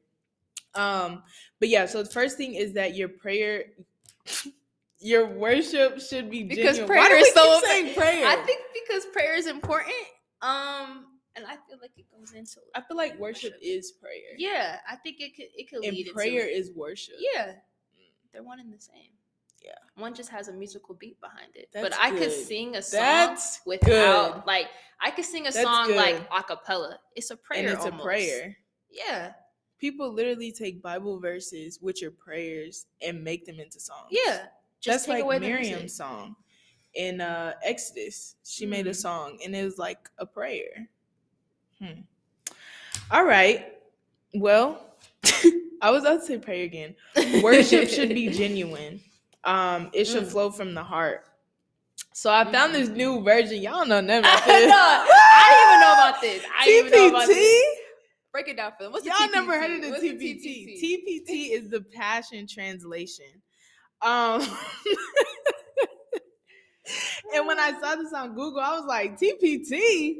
[0.76, 1.22] Um,
[1.58, 3.64] but yeah, so the first thing is that your prayer,
[5.00, 6.86] your worship should be Because genuine.
[6.86, 8.26] prayer Why do is so- saying prayer?
[8.26, 9.94] I think because prayer is important.
[10.42, 11.06] Um,
[11.36, 14.34] and I feel like it goes into I feel like worship is prayer.
[14.38, 17.14] Yeah, I think it could it could and lead prayer into is worship.
[17.18, 17.52] Yeah,
[18.32, 19.12] they're one and the same.
[19.64, 19.72] Yeah.
[19.96, 21.68] one just has a musical beat behind it.
[21.72, 24.46] but That's I could sing a song That's without good.
[24.46, 24.66] like
[25.00, 25.96] I could sing a That's song good.
[25.96, 26.98] like a cappella.
[27.16, 27.60] It's a prayer.
[27.60, 28.02] and it's almost.
[28.02, 28.56] a prayer.
[28.90, 29.32] Yeah,
[29.78, 34.08] People literally take Bible verses with your prayers and make them into songs.
[34.10, 34.46] yeah.
[34.80, 36.36] Just That's take like Miriam's song
[36.94, 38.36] in uh Exodus.
[38.44, 38.96] She made a Mhm.
[38.96, 40.88] song and it was like a prayer.
[41.80, 42.00] Hmm.
[43.10, 43.66] All right.
[44.34, 44.80] Well,
[45.82, 46.94] I was about to say pray again.
[47.42, 49.00] Worship should be genuine.
[49.44, 50.30] Um, it should Mm.
[50.30, 51.24] flow from the heart.
[52.12, 53.60] So I found this new version.
[53.62, 54.72] Y'all know nothing I, about this.
[55.48, 56.42] didn't even know about this.
[56.58, 57.34] I didn't even know about TPT.
[57.34, 57.64] this.
[58.32, 58.92] Break it down for them.
[58.92, 59.32] What's Y'all TPT?
[59.34, 60.80] never heard of the What's TPT.
[60.82, 63.26] TPT is the Passion Translation.
[64.02, 64.42] Um,
[67.34, 70.16] and when I saw this on Google, I was like, TPT.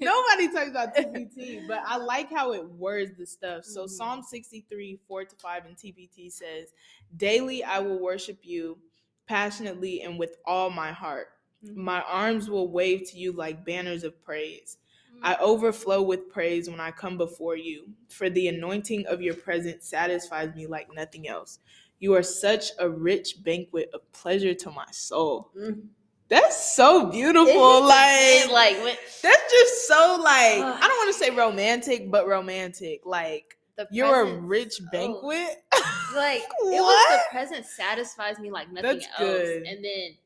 [0.00, 3.64] Nobody talks about TPT, but I like how it words the stuff.
[3.64, 3.90] So Mhm.
[3.90, 6.72] Psalm 63, 4 to 5 in TPT says,
[7.16, 8.78] Daily I will worship you
[9.26, 11.28] passionately and with all my heart.
[11.64, 11.74] Mhm.
[11.76, 14.78] My arms will wave to you like banners of praise.
[15.22, 15.40] I Mm.
[15.40, 20.54] overflow with praise when I come before you, for the anointing of your presence satisfies
[20.54, 21.58] me like nothing else.
[21.98, 25.50] You are such a rich banquet of pleasure to my soul.
[25.56, 25.88] Mm.
[26.28, 27.82] That's so beautiful.
[27.86, 28.76] Like, like
[29.22, 30.60] that's just so like.
[30.60, 33.02] I don't want to say romantic, but romantic.
[33.04, 35.62] Like the you're a rich oh, banquet.
[36.14, 39.62] like it was the present satisfies me like nothing That's else good.
[39.66, 40.16] and then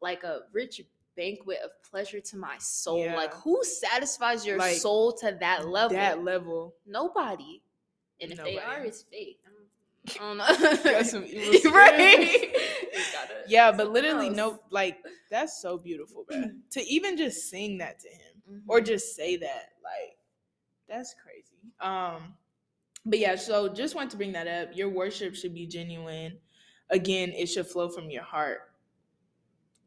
[0.00, 0.82] like a rich
[1.16, 5.96] banquet of pleasure to my soul like who satisfies your Like, soul to that level
[5.96, 6.74] That level.
[6.86, 7.62] nobody
[8.20, 8.88] and if they are Nobody.
[8.88, 9.38] it's fake
[10.08, 12.58] I don't know Got some evil right spirits.
[12.96, 14.36] It's gotta- Yeah, but literally else.
[14.36, 14.98] no like
[15.30, 16.44] that's so beautiful, bro.
[16.72, 18.86] to even just sing that to him or Mhm.
[18.86, 20.16] just say that, like
[20.88, 21.72] that's crazy.
[21.80, 22.34] Um
[23.06, 24.74] but yeah, so just want to bring that up.
[24.76, 26.38] Your worship should be genuine.
[26.90, 28.60] Again, it should flow from your heart.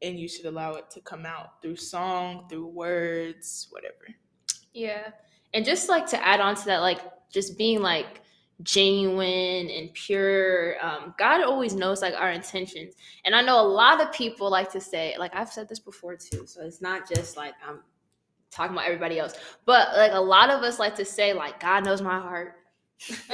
[0.04, 4.14] And you should allow it to come out through song, through words, whatever.
[4.74, 5.10] Yeah.
[5.56, 7.00] And just like to add on to that, like
[7.32, 8.22] just being like
[8.64, 12.96] genuine and pure, um, God always knows like our intentions.
[13.26, 16.16] And I know a lot of people like to say, like I've said this before
[16.16, 17.82] too, so it's not just like I'm
[18.52, 21.86] talking about everybody else, but like a lot of us like to say, like, God
[21.86, 22.56] knows my heart.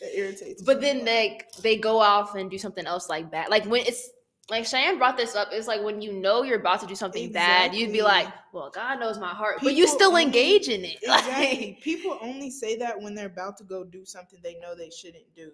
[0.00, 0.62] That irritates.
[0.66, 3.50] but then they they go off and do something else like bad.
[3.50, 4.10] Like when it's
[4.48, 7.30] like Cheyenne brought this up, it's like when you know you're about to do something
[7.32, 10.84] bad, you'd be like, "Well, God knows my heart," but you still only- engage in
[10.84, 10.96] it.
[11.02, 11.78] Exactly.
[11.82, 15.32] People only say that when they're about to go do something they know they shouldn't
[15.36, 15.52] do.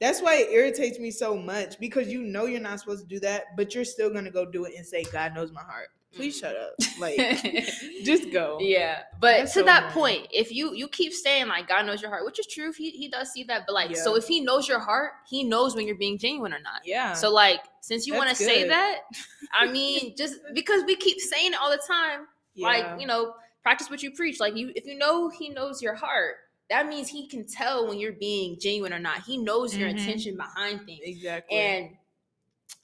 [0.00, 3.20] That's why it irritates me so much because you know you're not supposed to do
[3.20, 5.88] that, but you're still gonna go do it and say, God knows my heart.
[6.14, 6.72] Please shut up.
[6.98, 7.16] Like
[8.04, 8.58] just go.
[8.60, 10.18] yeah, but That's to so that annoying.
[10.22, 12.90] point, if you you keep saying like God knows your heart, which is true, he
[12.90, 13.62] he does see that.
[13.66, 16.58] But like, so if he knows your heart, he knows when you're being genuine or
[16.60, 16.80] not.
[16.84, 17.12] Yeah.
[17.14, 18.98] So like, since you want to say that,
[19.52, 22.66] I mean, just because we keep saying it all the time, yeah.
[22.66, 24.40] like you know, practice what you preach.
[24.40, 26.36] Like you, if you know he knows your heart,
[26.70, 29.22] that means he can tell when you're being genuine or not.
[29.22, 29.98] He knows your Mhm.
[29.98, 31.00] intention behind things.
[31.04, 31.56] exactly.
[31.56, 31.90] And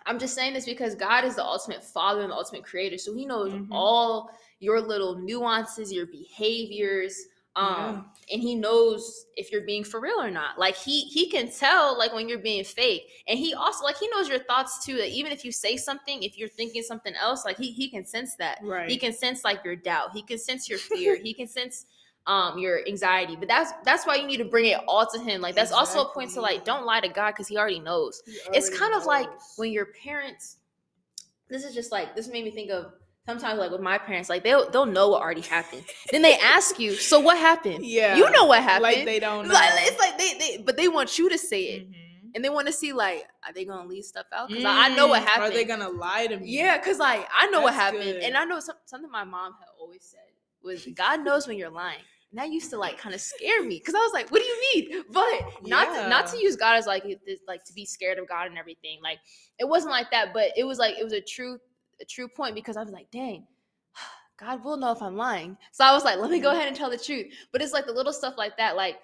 [0.07, 2.99] I'm just saying this because God is the ultimate father and the ultimate creator.
[2.99, 3.69] So he knows Mhm.
[3.71, 7.27] all your little nuances, your behaviors.
[7.57, 10.59] Um, and he knows if you're being for real or not.
[10.59, 13.09] Like he he can tell like when you're being fake.
[13.27, 14.97] And he also like he knows your thoughts too.
[14.99, 18.05] That even if you say something, if you're thinking something else, like he he can
[18.05, 18.59] sense that.
[18.63, 18.91] right.
[18.91, 20.13] He can sense like your doubt.
[20.13, 21.17] He can sense your fear.
[21.17, 21.87] he can sense
[22.27, 23.37] um your anxiety.
[23.37, 25.41] But that's that's why you need to bring it all to him.
[25.41, 28.23] Like that's also a point to like don't lie to God because he already knows
[28.27, 30.57] He it's already kind of like when your parents
[31.49, 32.93] this is just like this made me think of
[33.27, 36.79] sometimes like with my parents like they'll they'll know what already happened then they ask
[36.79, 38.17] you so what happened Yeah.
[38.17, 39.55] you know what happened Like they don't know.
[39.55, 42.31] Like, it's like they, they but they want you to say it Mhm.
[42.35, 44.89] and they want to see like are they gonna leave stuff out because I, I
[44.97, 46.49] know what Mm, happened Are they gonna lie to me?
[46.49, 48.23] yeah because like i know what happened good.
[48.25, 50.21] and i know some, something my mom had always said
[50.63, 53.79] was god knows when you're lying and that used to like kind of scare me
[53.79, 55.29] because I was like, "What do you mean?" But
[55.65, 57.05] not to, not to use God as like
[57.47, 58.99] like to be scared of God and everything.
[59.03, 59.19] Like
[59.59, 61.59] it wasn't like that, but it was like it was a true
[62.01, 63.47] a true point because I was like, "Dang,
[64.39, 66.77] God will know if I'm lying." So I was like, "Let me go ahead and
[66.77, 68.99] tell the truth." But it's like the little stuff like that, like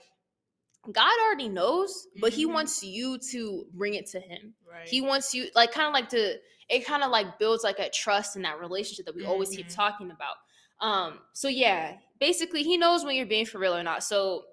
[0.90, 2.52] God already knows, but He Mhm.
[2.54, 4.54] wants you to bring it to Him.
[4.68, 4.88] Right.
[4.88, 7.90] He wants you like kind of like to it kind of like builds like a
[7.90, 9.74] trust in that relationship that we always keep Mhm.
[9.74, 10.36] talking about.
[10.80, 14.04] Um so yeah, basically he knows when you're being for real or not.
[14.04, 14.44] So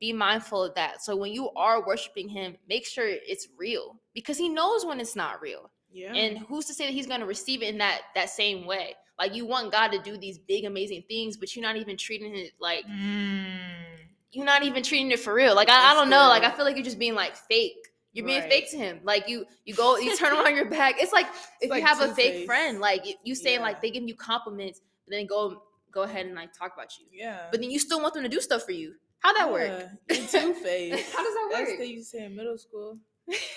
[0.00, 1.02] be mindful of that.
[1.02, 5.14] So when you are worshiping him, make sure it's real because he knows when it's
[5.16, 5.70] not real.
[5.92, 6.14] yeah.
[6.14, 8.94] And who's to say that he's going to receive it in that that same way?
[9.18, 12.34] Like you want God to do these big amazing things, but you're not even treating
[12.44, 13.46] it like Mm.
[14.30, 15.54] you're not even treating it for real.
[15.54, 16.28] Like I, I don't know.
[16.28, 16.44] Like.
[16.44, 17.82] I feel like you're just being like fake.
[18.12, 18.50] You're being Right.
[18.50, 19.00] fake to him.
[19.04, 20.96] Like you you go you turn around your back.
[21.02, 21.26] It's like
[21.60, 22.46] if like you have a fake Two-Face.
[22.46, 23.68] friend, like you- you saying Yeah.
[23.68, 25.62] like they give you compliments, but then go
[25.98, 27.06] go ahead and like talk about you.
[27.12, 27.46] Yeah.
[27.50, 28.94] But then you still want them to do stuff for you.
[29.20, 29.68] How'd that work?
[30.08, 31.12] Yeah, You're two faced.
[31.16, 31.68] How does that That's work?
[31.70, 32.98] what they used to say in middle school.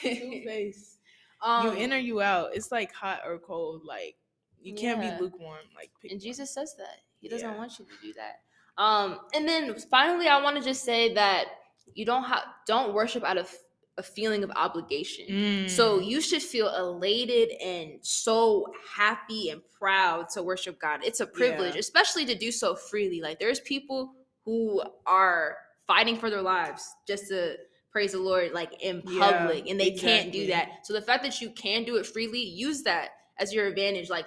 [0.02, 0.98] Two faced.
[1.44, 2.50] um, you in or you out.
[2.56, 3.84] It's like hot or cold.
[3.86, 4.16] Like
[4.62, 5.60] you can't be lukewarm.
[5.76, 6.20] Like and one.
[6.20, 6.98] Jesus says that.
[7.20, 7.58] He doesn't Yeah.
[7.58, 8.40] want you to do that.
[8.82, 11.46] Um, and then finally, I want to just say that
[11.94, 13.54] you don't have don't worship out of
[13.98, 15.68] a feeling of obligation.
[15.68, 16.06] So Mm.
[16.06, 21.02] you should feel elated and so happy and proud to worship God.
[21.04, 21.80] It's a privilege, Yeah.
[21.82, 23.22] especially to do so freely.
[23.22, 24.14] Like there's people
[24.46, 27.58] who are fighting for their lives just to
[27.92, 30.86] praise the Lord like in Yeah, public and they can't do that.
[30.86, 34.10] So the fact that you can do it freely, use that as your advantage.
[34.10, 34.26] Like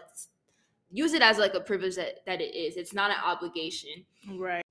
[0.90, 2.76] use it as like a privilege that, that it is.
[2.76, 4.04] It's not an obligation.
[4.36, 4.63] Right.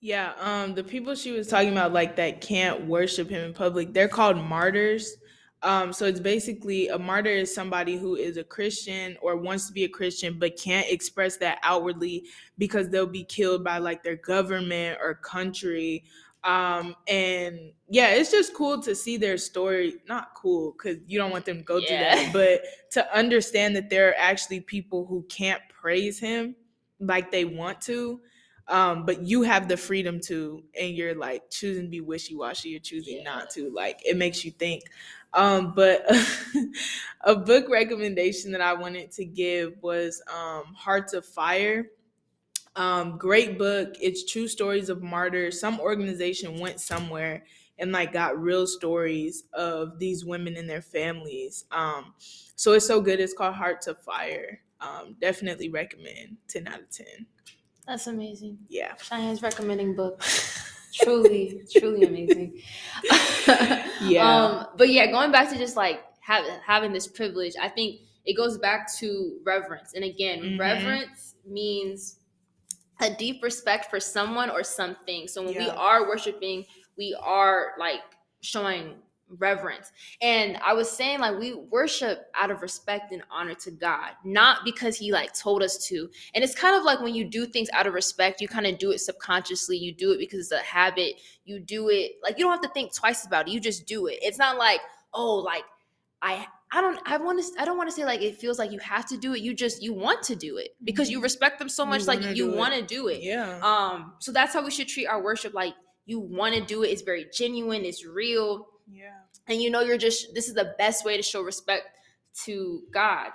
[0.00, 3.92] Yeah, um the people she was talking about like that can't worship him in public,
[3.92, 5.16] they're called martyrs.
[5.62, 9.72] Um so it's basically a martyr is somebody who is a Christian or wants to
[9.72, 12.24] be a Christian but can't express that outwardly
[12.58, 16.04] because they'll be killed by like their government or country.
[16.44, 19.96] Um, and yeah, it's just cool to see their story.
[20.06, 22.60] Not cool because you don't want them to go through that, but
[22.92, 26.54] to understand that there are actually people who can't praise him
[27.00, 28.20] like they want to.
[28.68, 32.70] Um, but you have the freedom to, and you're like choosing to be wishy washy,
[32.70, 33.22] you're choosing Yeah.
[33.24, 33.70] not to.
[33.70, 34.84] Like it makes you think.
[35.32, 36.04] Um, but
[37.22, 41.86] a book recommendation that I wanted to give was um, Hearts of Fire.
[42.74, 43.94] Um, great book.
[44.00, 45.58] It's true stories of martyrs.
[45.60, 47.44] Some organization went somewhere
[47.78, 51.64] and like got real stories of these women and their families.
[51.70, 53.20] Um, so it's so good.
[53.20, 54.60] It's called Hearts of Fire.
[54.80, 56.36] Um, definitely recommend.
[56.48, 57.26] Ten out of ten.
[57.86, 58.58] That's amazing.
[58.68, 58.94] Yeah.
[58.96, 60.62] Cheyenne's recommending books.
[60.94, 62.60] truly, truly amazing.
[64.02, 64.44] Yeah.
[64.44, 68.36] Um, but yeah, going back to just like have, having this privilege, I think it
[68.36, 69.94] goes back to reverence.
[69.94, 70.58] And again, Mhm.
[70.58, 72.18] reverence means
[73.00, 75.28] a deep respect for someone or something.
[75.28, 76.66] So when we are worshiping,
[76.98, 78.00] we are like
[78.42, 78.96] showing
[79.28, 79.92] reverence.
[80.22, 84.64] And I was saying like we worship out of respect and honor to God, not
[84.64, 86.08] because he like told us to.
[86.34, 88.78] And it's kind of like when you do things out of respect, you kind of
[88.78, 89.76] do it subconsciously.
[89.76, 91.14] You do it because it's a habit.
[91.44, 93.52] You do it like you don't have to think twice about it.
[93.52, 94.18] You just do it.
[94.22, 94.80] It's not like,
[95.12, 95.64] oh, like
[96.22, 98.72] I I don't I want to I don't want to say like it feels like
[98.72, 99.40] you have to do it.
[99.40, 102.22] You just you want to do it because you respect them so You much like
[102.36, 103.22] you want to do it.
[103.22, 103.58] yeah.
[103.62, 105.74] Um so that's how we should treat our worship like
[106.06, 106.88] you want to do it.
[106.88, 109.10] It's very genuine, it's real yeah.
[109.48, 111.84] and you know you're just this is the best way to show respect
[112.44, 113.30] to God.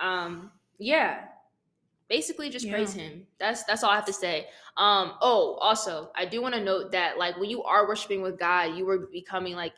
[0.00, 1.24] Um yeah.
[2.08, 3.26] Basically just praise him.
[3.38, 4.46] That's that's all I have to say.
[4.76, 8.38] Um oh, also, I do want to note that like when you are worshiping with
[8.38, 9.72] God, you are becoming like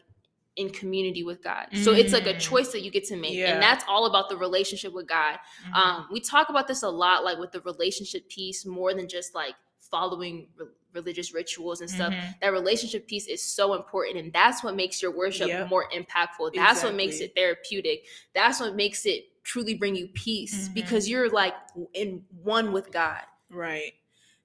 [0.57, 1.69] in community with God.
[1.73, 2.41] So it's like a Mm.
[2.41, 3.33] choice that you get to make.
[3.35, 3.53] Yeah.
[3.55, 5.39] And that's all about the relationship with God.
[5.69, 5.75] Mhm.
[5.75, 9.35] Um, we talk about this a lot, like with the relationship piece, more than just
[9.37, 9.55] like
[9.91, 12.13] following re- religious rituals and stuff.
[12.13, 12.41] Mhm.
[12.41, 15.69] That relationship piece is so important, and that's what makes your worship Yep.
[15.69, 16.55] more impactful.
[16.55, 18.07] That's what makes it therapeutic.
[18.35, 20.75] That's what makes it truly bring you peace Mhm.
[20.75, 21.55] because you're like
[21.95, 23.23] in one with God.
[23.51, 23.95] Right.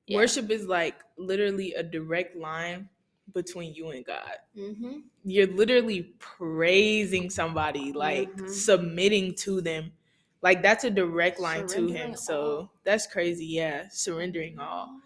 [0.07, 0.17] Yeah.
[0.17, 2.89] Worship is like literally a direct line
[3.33, 4.37] between you and God.
[4.55, 4.99] Mm-hmm.
[5.23, 8.49] You're literally praising somebody, like Mhm.
[8.49, 9.93] submitting to them.
[10.41, 12.15] Like that's a direct line to him.
[12.15, 13.45] So that's crazy.
[13.45, 13.87] Yeah.
[13.89, 14.99] Surrendering all.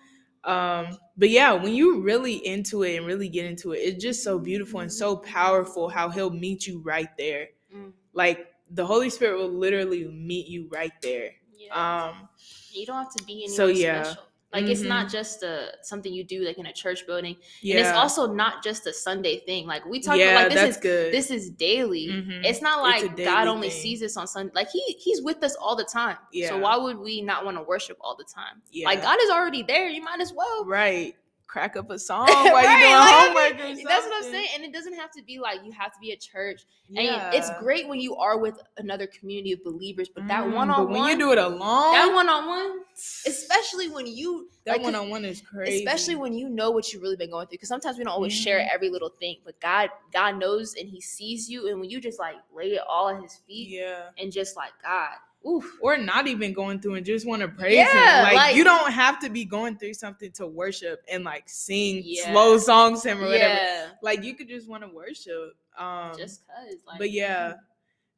[0.48, 4.24] Um, but yeah, when you really into it and really get into it, it's just
[4.24, 7.50] so beautiful and so powerful how he'll meet you right there.
[7.76, 7.92] Mm.
[8.14, 11.32] Like the Holy Spirit will literally meet you right there.
[11.58, 12.06] Yeah.
[12.08, 12.30] Um,
[12.72, 14.04] you don't have to be anyone so, yeah.
[14.04, 14.24] special.
[14.54, 14.88] Like it's Mhm.
[14.88, 17.36] not just a something you do like in a church building.
[17.62, 17.76] yeah.
[17.78, 19.68] And it's also not just a Sunday thing.
[19.68, 21.14] Like we talk yeah, about like this that's is good.
[21.14, 22.08] this is daily.
[22.08, 22.46] Mhm.
[22.46, 23.82] It's not like daily God only thing.
[23.82, 24.52] sees us on Sunday.
[24.56, 26.18] Like he he's with us all the time.
[26.32, 26.50] Yeah.
[26.50, 28.62] So why would we not want to worship all the time?
[28.72, 28.86] yeah.
[28.88, 29.90] Like God is already there.
[29.90, 30.64] You might as well.
[30.66, 31.16] right.
[31.48, 33.86] Crack up a song while you're doing like, homework or something.
[33.86, 34.48] That's what I'm saying.
[34.56, 36.64] And it doesn't have to be like you have to be at church.
[36.90, 37.28] Yeah.
[37.28, 40.86] And it's great when you are with another community of believers, but that one on
[40.86, 42.80] But when one, you do it alone, that one on one,
[43.26, 45.78] especially when you that one on one is crazy.
[45.86, 48.34] especially when you know what you've really been going through because sometimes we don't always
[48.34, 48.74] share Mhm.
[48.74, 52.20] every little thing but god god knows and he sees you and when you just
[52.20, 54.10] like lay it all at his feet yeah.
[54.18, 55.12] and just like god
[55.48, 58.24] oof Or not even going through and just want to praise Yeah, him.
[58.24, 62.02] Like, like- you don't have to be going through something to worship and like sing
[62.04, 62.32] Yeah.
[62.32, 63.54] slow songs to him or whatever.
[63.54, 65.56] yeah Like you could just want to worship.
[65.78, 67.54] Um just cuz like but yeah,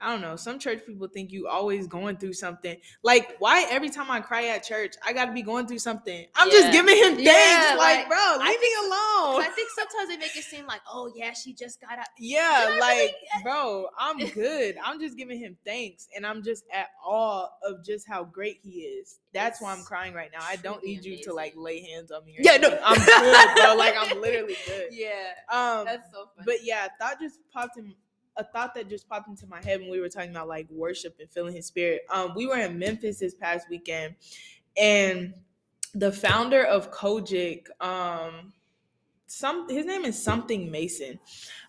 [0.02, 0.36] I don't know.
[0.38, 2.78] Some church people think you always going through something.
[3.04, 6.26] Like, why every time I cry at church, I got to be going through something?
[6.36, 6.54] I'm Yeah.
[6.54, 7.24] just giving him thanks.
[7.24, 9.44] Yeah, like, like, bro, leave I me alone.
[9.44, 12.78] i think sometimes they make it seem like oh yeah she just got out yeah,
[12.80, 14.76] like, really- bro, I'm good.
[14.84, 18.82] I'm just giving him thanks, and I'm just at awe of just how great he
[18.82, 19.20] is.
[19.34, 20.40] That's why I'm crying right now.
[20.42, 22.36] I don't need you to like lay hands on me.
[22.40, 22.70] Yeah, no.
[22.84, 23.76] I'm good, bro.
[23.76, 24.88] Like, I'm literally good.
[24.92, 25.12] yeah
[25.52, 27.94] Um, that's so funny but yeah, thought just popped in
[28.40, 31.18] a thought that just popped into my head when we were talking about like worship
[31.20, 32.02] and feeling his spirit.
[32.10, 34.16] Um, we were in Memphis this past weekend,
[34.78, 35.34] and
[35.94, 38.54] the founder of COGIC, um,
[39.28, 41.20] some his name is something Mason,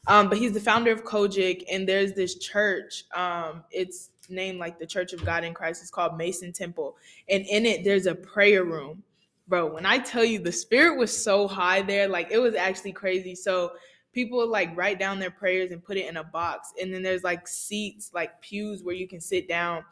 [0.07, 3.05] um, but he's the founder of COGIC, and there's this church.
[3.15, 5.83] Um, it's named like the Church of God in Christ.
[5.83, 6.97] It's called Mason Temple,
[7.29, 9.03] and in it there's a prayer room.
[9.49, 12.93] Bro, when I tell you the spirit was so high there, like it was actually
[12.93, 13.35] crazy.
[13.35, 13.73] So
[14.13, 17.23] people like write down their prayers and put it in a box and then there's
[17.23, 19.85] like seats like pews where you can sit down.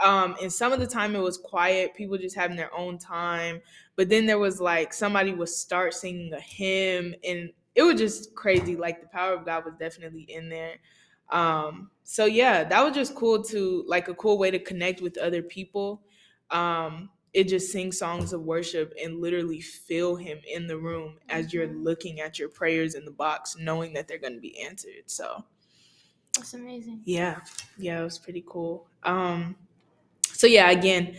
[0.00, 3.60] Um and some of the time it was quiet people just having their own time
[3.96, 8.34] but then there was like somebody would start singing a hymn and it was just
[8.34, 10.76] crazy like the power of god was definitely in there.
[11.30, 15.16] Um so yeah that was just cool to like a cool way to connect with
[15.16, 16.02] other people.
[16.50, 21.52] Um it just sings songs of worship and literally feel him in the room as
[21.52, 21.82] you're Mhm.
[21.84, 25.44] looking at your prayers in the box knowing that they're going to be answered so.
[26.36, 27.02] That's amazing.
[27.04, 27.40] yeah
[27.78, 28.86] yeah it was pretty cool.
[29.02, 29.56] Um
[30.32, 31.16] so yeah again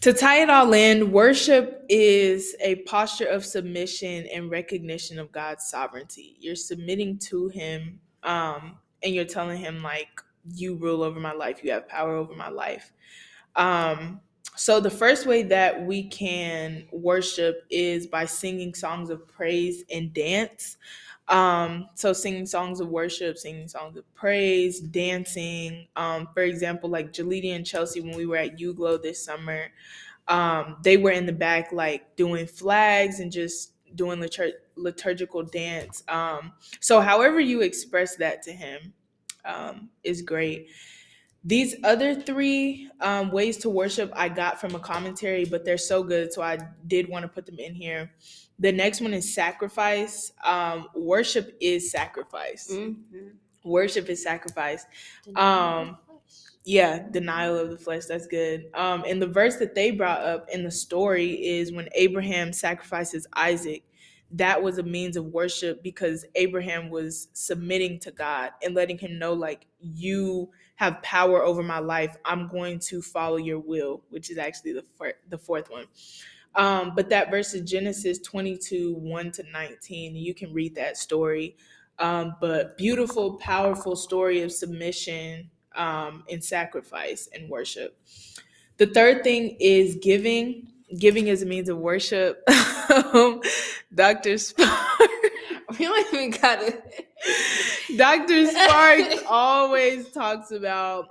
[0.00, 5.68] to tie it all in worship is a posture of submission and recognition of god's
[5.68, 6.36] sovereignty.
[6.40, 10.08] You're submitting to him um and you're telling him like
[10.54, 11.62] you rule over my life.
[11.62, 12.92] You have power over my life.
[13.56, 14.20] Um
[14.58, 20.12] so the first way that we can worship is by singing songs of praise and
[20.12, 20.76] dance.
[21.28, 25.86] Um so singing songs of worship singing songs of praise dancing.
[25.94, 29.66] Um for example like Jalidi and Chelsea when we were at Uglow this summer
[30.28, 36.02] um they were in the back like doing flags and just doing litur- liturgical dance.
[36.08, 38.92] Um so however you express that to him
[39.44, 40.68] um is great
[41.44, 46.02] these other three um, ways to worship I got from a commentary, but they're so
[46.02, 48.10] good, so I did want to put them in here.
[48.58, 50.32] The next one is sacrifice.
[50.44, 52.68] Um, worship is sacrifice.
[52.72, 53.28] Mm-hmm.
[53.64, 54.84] Worship is sacrifice.
[55.36, 55.98] Um,
[56.64, 58.04] Yeah, denial of the flesh.
[58.06, 58.66] That's good.
[58.74, 63.26] Um, and the verse that they brought up in the story is when Abraham sacrifices
[63.34, 63.84] Isaac.
[64.32, 69.18] That was a means of worship because Abraham was submitting to God and letting him
[69.18, 72.16] know, like, you have power over my life.
[72.24, 74.84] I'm going to follow your will, which is actually the
[75.28, 75.86] the fourth one.
[76.54, 80.14] Um, but that verse is Genesis 22, 1 to 19.
[80.14, 81.56] You can read that story.
[81.98, 87.98] Um, but beautiful, powerful story of submission um, and sacrifice and worship.
[88.76, 90.68] The third thing is giving.
[90.96, 92.44] Giving is a means of worship.
[93.94, 94.38] Dr.
[95.70, 96.82] Spark, we don't even gotta.
[97.96, 98.46] Dr.
[98.46, 101.06] Sparks always talks about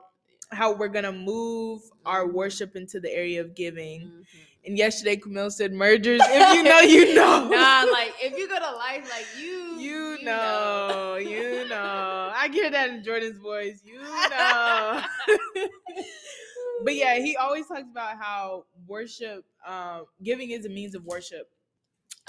[0.52, 4.02] how we're gonna move our worship into the area of giving.
[4.02, 4.24] Mhm.
[4.66, 6.20] And yesterday, Camille said mergers.
[6.24, 7.48] If you know, you know.
[7.48, 12.32] nah, like if you go to life, like you, You know, you know.
[12.36, 13.82] I hear that in Jordan's voice.
[13.86, 15.02] You know.
[16.84, 21.50] but yeah, he always talks about how worship, um, giving is a means of worship.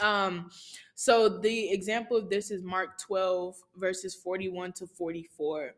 [0.00, 0.50] Um,
[0.94, 5.74] so the example of this is Mark 12, verses 41 to 44.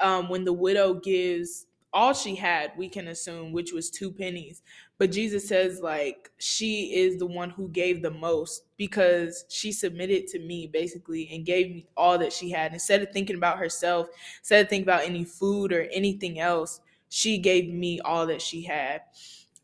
[0.00, 4.62] Um, when the widow gives all she had, we can assume, which was two pennies.
[4.98, 10.26] But Jesus says, like, she is the one who gave the most because she submitted
[10.28, 12.72] to me, basically, and gave me all that she had.
[12.72, 14.08] Instead of thinking about herself,
[14.40, 18.62] instead of thinking about any food or anything else, she gave me all that she
[18.62, 19.02] had.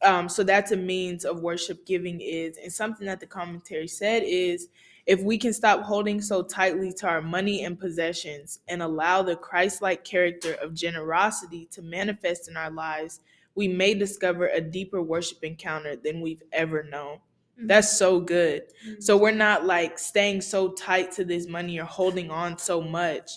[0.03, 4.23] Um, so that's a means of worship giving is, and something that the commentary said
[4.25, 4.69] is
[5.07, 9.37] if we can stop holding so tightly to our money and possessions and allow the
[9.37, 13.21] Christ like character of generosity to manifest in our lives,
[13.55, 17.19] we may discover a deeper worship encounter than we've ever known.
[17.63, 18.63] That's so good.
[19.01, 23.33] So we're not like staying so tight to this money or holding on so much,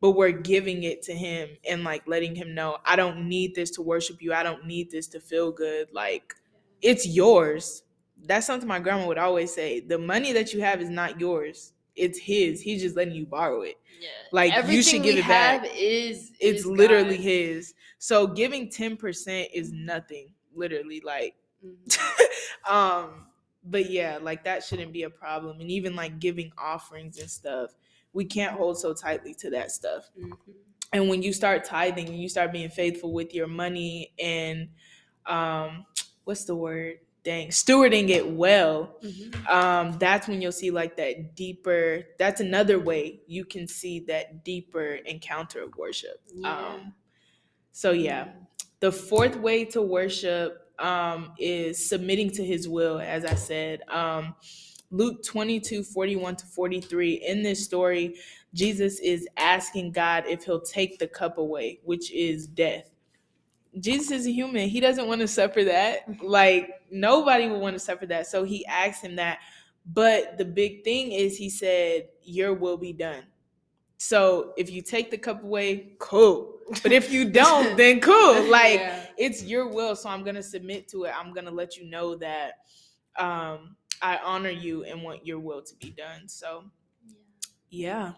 [0.00, 3.70] but we're giving it to him and like letting him know, I don't need this
[3.72, 4.32] to worship you.
[4.32, 5.88] I don't need this to feel good.
[5.92, 6.34] Like
[6.82, 7.82] it's yours.
[8.24, 9.80] That's something my grandma would always say.
[9.80, 11.72] The money that you have is not yours.
[11.94, 12.60] It's his.
[12.60, 13.76] He's just letting you borrow it.
[14.00, 14.08] Yeah.
[14.32, 15.62] Like, you Everything should give we it back.
[15.62, 17.22] have Is It's is literally God.
[17.24, 17.74] his.
[17.98, 20.34] So giving 10% is nothing.
[20.54, 21.98] Literally like Mhm.
[22.70, 23.26] um
[23.64, 27.74] but yeah like that shouldn't be a problem and even like giving offerings and stuff
[28.16, 30.32] we can't hold so tightly to that stuff Mhm.
[30.92, 34.68] and when you start tithing and you start being faithful with your money and
[35.26, 35.84] um
[36.24, 39.46] what's the word dang stewarding it well Mhm.
[39.48, 44.44] um that's when you'll see like that deeper that's another way you can see that
[44.44, 46.56] deeper encounter of worship Yeah.
[46.74, 46.94] um
[47.72, 48.32] so yeah
[48.80, 53.80] the fourth way to worship um, is submitting to his will, as I said.
[53.88, 54.34] Um,
[54.90, 57.14] Luke 22 41 to 43.
[57.26, 58.16] In this story,
[58.54, 62.90] Jesus is asking God if he'll take the cup away, which is death.
[63.78, 64.68] Jesus is a human.
[64.68, 66.22] He doesn't want to suffer that.
[66.22, 68.26] Like, nobody would want to suffer that.
[68.26, 69.40] So he asked him that.
[69.92, 73.24] But the big thing is, he said, Your will be done.
[73.98, 76.54] So if you take the cup away, cool.
[76.82, 78.42] But if you don't, then cool.
[78.44, 79.06] Like, Yeah.
[79.18, 82.58] it's your will so i'm gonna submit to it i'm gonna let you know that
[83.18, 86.64] um i honor you and want your will to be done so
[87.70, 88.12] yeah yeah.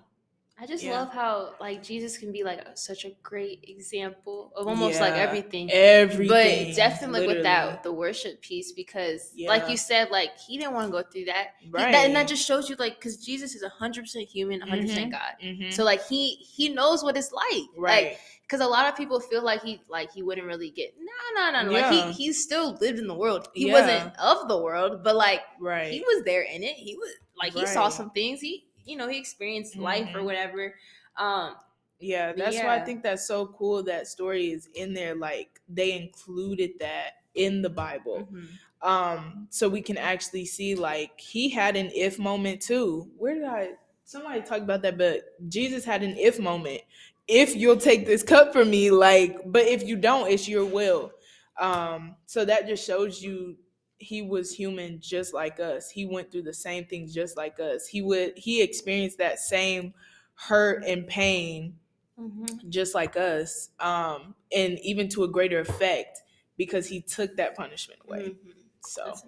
[0.60, 0.98] I just Yeah.
[1.02, 5.14] love how like Jesus can be like a- such a great example of almost like
[5.14, 5.70] everything.
[5.70, 6.66] Everything.
[6.68, 7.36] But definitely literally.
[7.38, 11.26] without the worship piece, because like you said, like he didn't want to go through
[11.26, 11.50] that.
[11.60, 11.92] He- Right.
[11.92, 15.12] that- and that just shows you like because Jesus is hundred percent human, 100 percent
[15.12, 15.34] God.
[15.40, 15.72] Mhm.
[15.72, 18.04] So like he he knows what it's like, right.
[18.08, 21.42] Like because a lot of people feel like he like he wouldn't really get no
[21.42, 21.70] no no no.
[21.70, 21.90] Yeah.
[21.90, 23.48] Like he he still lived in the world.
[23.54, 23.74] He Yeah.
[23.74, 25.92] wasn't of the world, but like right.
[25.92, 26.74] he was there in it.
[26.76, 28.40] He was like he saw some things.
[28.40, 30.24] He you know he experienced life or Mhm.
[30.24, 30.74] whatever.
[31.16, 31.56] Um,
[32.00, 33.82] Yeah, that's why I think that's so cool.
[33.82, 35.14] That story is in there.
[35.16, 38.48] Like they included that in the Bible, mhm.
[38.82, 43.10] um, so we can actually see like he had an if moment too.
[43.18, 43.70] Where did I?
[44.04, 46.80] Somebody talked about that, but Jesus had an if moment.
[47.28, 51.12] If you'll take this cup from me, like, but if you don't, it's your will.
[51.58, 53.56] Um, so that just shows you
[53.98, 55.90] he was human just like us.
[55.90, 57.86] He went through the same things just like us.
[57.86, 59.92] He would he experienced that same
[60.34, 61.76] hurt and pain
[62.18, 62.70] Mhm.
[62.70, 66.20] just like us, um, and even to a greater effect
[66.56, 68.34] because he took that punishment away.
[68.44, 68.54] Mhm.
[68.80, 69.24] So That's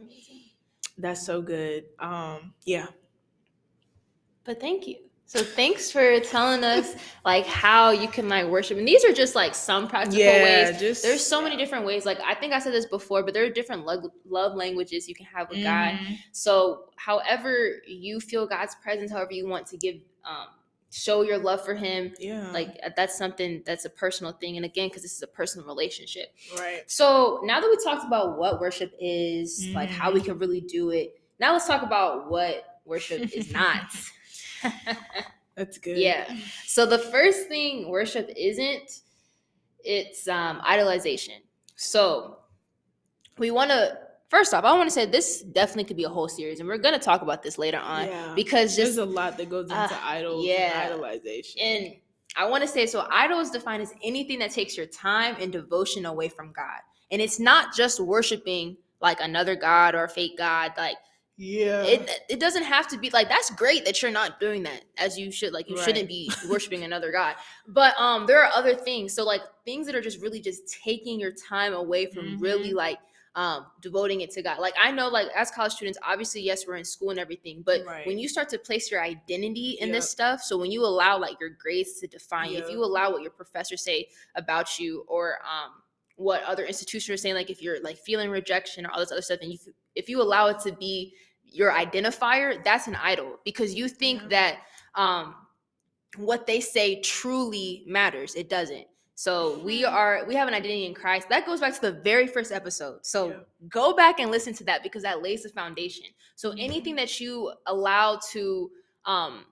[0.99, 1.85] that's so good.
[1.99, 2.89] Um, yeah,
[4.45, 5.10] But thank you.
[5.31, 8.79] So thanks for telling us like how you can like worship.
[8.79, 10.43] And these are just like some practical yeah.
[10.43, 10.81] ways.
[10.81, 12.05] Just There's so many different ways.
[12.05, 15.15] Like I think I said this before, but there are different love, love languages you
[15.15, 15.93] can have with God.
[15.95, 16.17] Mhm.
[16.33, 20.49] So however you feel God's presence, however you want to give um
[20.91, 24.57] show your love for him, Yeah, like uh, that's something that's a personal thing.
[24.57, 26.35] And again, because this is a personal relationship.
[26.59, 26.83] right.
[26.89, 30.25] So now that we talked about what worship is, like how we Mhm.
[30.25, 33.83] can really do it, now let's talk about what worship is not.
[35.57, 35.99] That's good.
[35.99, 36.33] Yeah.
[36.67, 39.01] So the first thing worship isn't,
[39.85, 41.39] it's um idolization.
[41.77, 42.39] So
[43.39, 43.99] we want to
[44.29, 46.79] first off, I want to say this definitely could be a whole series, and we're
[46.79, 48.33] gonna talk about this later on Yeah.
[48.37, 50.89] because There's a lot that goes into uh, idols yeah.
[50.93, 51.55] and idolization.
[51.61, 51.95] and
[52.37, 55.53] I want to say so idol is defined as anything that takes your time and
[55.53, 56.79] devotion away from God.
[57.11, 60.73] And it's not just worshiping like another god or a fake god.
[60.77, 60.97] Like
[61.43, 64.85] yeah, it it doesn't have to be like that's great that you're not doing that
[64.99, 65.55] as you should.
[65.55, 65.85] Like you Right.
[65.85, 67.37] shouldn't be worshiping another god.
[67.67, 69.15] But um there are other things.
[69.15, 72.75] So like things that are just really just taking your time away from really Mhm.
[72.75, 72.99] like
[73.37, 74.59] um devoting it to God.
[74.59, 77.87] Like I know like as college students, obviously yes, we're in school and everything, but
[77.87, 78.07] Right.
[78.07, 81.41] when you start to place your identity in this stuff, so when you allow like
[81.41, 85.39] your grades to define you, if you allow what your professors say about you or
[85.45, 85.71] um
[86.17, 89.23] what other institutions are saying, like if you're like feeling rejection or all this other
[89.23, 89.59] stuff, and you
[89.95, 91.15] if you allow it to be
[91.53, 94.29] your identifier, that's an idol because you think Yeah.
[94.29, 94.59] that
[94.95, 95.35] um
[96.17, 98.35] what they say truly matters.
[98.35, 98.87] It doesn't.
[99.15, 99.93] So we Mhm.
[99.93, 101.29] are we have an identity in Christ.
[101.29, 103.05] That goes back to the very first episode.
[103.05, 103.41] So Yeah.
[103.69, 106.07] go back and listen to that because that lays the foundation.
[106.37, 108.71] So anything that you allow to
[109.05, 109.45] um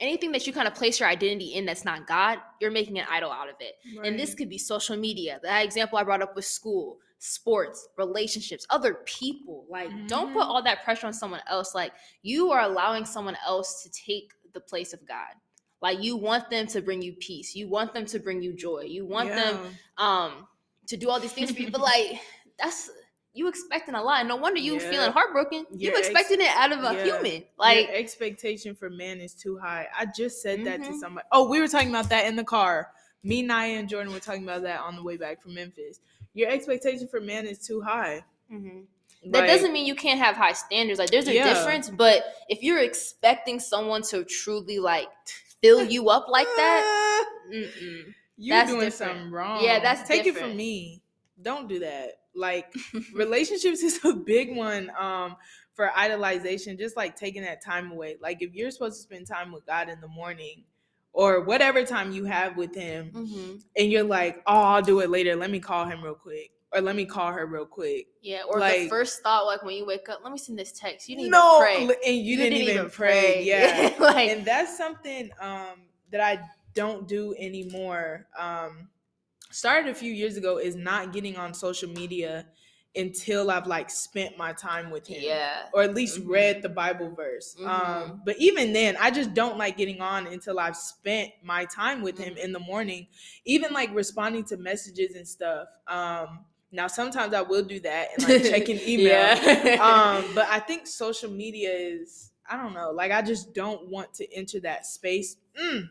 [0.00, 3.06] anything that you kind of place your identity in that's not God, you're making an
[3.10, 3.74] idol out of it.
[4.04, 5.40] And this could be social media.
[5.42, 9.66] That example I brought up with school, sports, relationships, other people.
[9.68, 10.46] Like, don't put Mhm.
[10.48, 11.74] all that pressure on someone else.
[11.74, 11.92] Like,
[12.22, 15.34] you are allowing someone else to take the place of God.
[15.80, 17.54] Like, you want them to bring you peace.
[17.54, 18.82] You want them to bring you joy.
[18.82, 20.48] You want them um
[20.86, 21.70] to do all these things for you.
[21.70, 22.20] But like,
[22.58, 22.90] that's
[23.34, 24.26] you expecting a lot.
[24.26, 24.90] No wonder you Yeah.
[24.90, 25.66] feeling heartbroken.
[25.70, 27.04] You Your ex- expecting it out of a yeah.
[27.04, 27.44] human.
[27.58, 29.86] Like Like, expectation for man is too high.
[29.96, 30.98] I just said that to Mhm.
[30.98, 31.26] somebody.
[31.30, 32.90] Oh, we were talking about that in the car.
[33.22, 36.00] Me, Naya, and Jordan were talking about that on the way back from Memphis.
[36.34, 38.24] Your expectation for man is too high.
[38.52, 38.86] Mhm.
[39.30, 40.98] that Like, doesn't mean you can't have high standards.
[40.98, 41.44] Like there's a Yeah.
[41.44, 45.08] difference, but if you're expecting someone to truly like
[45.60, 47.54] fill you up like that, "Ah,
[48.36, 48.92] you're doing different.
[48.94, 49.64] something wrong.
[49.64, 51.02] Yeah, that's take it from me.
[51.42, 52.20] Don't do that.
[52.34, 52.72] Like
[53.14, 55.36] relationships is a big one um
[55.74, 59.52] for idolization just like taking that time away like if you're supposed to spend time
[59.52, 60.64] with god in the morning
[61.12, 63.62] or whatever time you have with him Mhm.
[63.76, 66.80] and you're like oh i'll do it later let me call him real quick or
[66.82, 68.42] let me call her real quick yeah.
[68.46, 71.08] Or the Like- first thought, like when you wake up, let me send this text.
[71.08, 71.96] You didn't no even pray.
[72.06, 75.80] and you, didn't, even pray, yeah like and that's something um
[76.10, 76.40] that I
[76.74, 78.26] don't do anymore.
[78.38, 78.90] Um
[79.50, 82.44] started a few years ago is not getting on social media
[82.96, 85.20] until I've like spent my time with him.
[85.22, 85.66] yeah.
[85.72, 86.28] Or at least Mhm.
[86.30, 87.54] read the Bible verse.
[87.60, 88.24] Um, Mhm.
[88.24, 92.18] but even then, I just don't like getting on until I've spent my time with
[92.18, 92.38] him Mhm.
[92.44, 93.06] in the morning.
[93.44, 95.68] Even like responding to messages and stuff.
[95.86, 99.78] Um, now sometimes I will do that and like checking email Yeah.
[100.20, 104.12] um but i think social media is i don't know like i just don't want
[104.12, 105.88] to enter that space mm,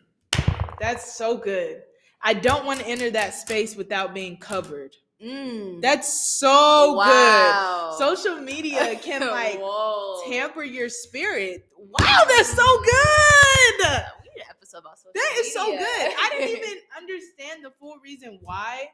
[0.80, 1.82] that's so good
[2.22, 5.82] i don't want to enter that space without being covered Mm.
[5.82, 7.06] that's so Wow.
[7.06, 9.60] good social media can like
[10.30, 15.54] tamper your spirit wow that's so good We need an episode about social That is
[15.54, 15.82] so good.
[15.82, 18.92] I didn't even understand the full reason why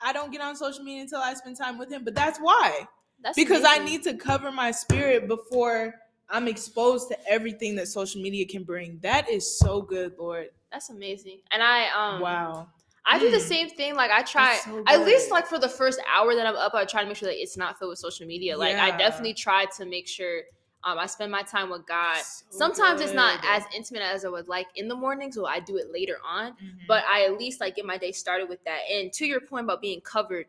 [0.00, 2.86] I don't get on social media until I spend time with him, but that's why.
[3.22, 5.94] That's because I need to cover my spirit before
[6.28, 8.98] I'm exposed to everything that social media can bring.
[9.02, 10.48] That is so good, Lord.
[10.72, 11.40] That's amazing.
[11.50, 12.68] And I um wow.
[13.06, 13.40] I do the Mm.
[13.40, 13.94] same thing.
[13.94, 16.84] Like I try so at least like for the first hour that I'm up, I
[16.84, 18.56] try to make sure that it's not filled with social media.
[18.56, 20.42] Like I definitely try to make sure
[20.82, 22.16] um, I spend my time with God.
[22.16, 25.60] So Sometimes it's not as intimate as I would like in the morning, so I
[25.60, 26.52] do it later on.
[26.52, 26.86] Mhm.
[26.88, 28.80] But I at least like get my day started with that.
[28.90, 30.46] And to your point about being covered,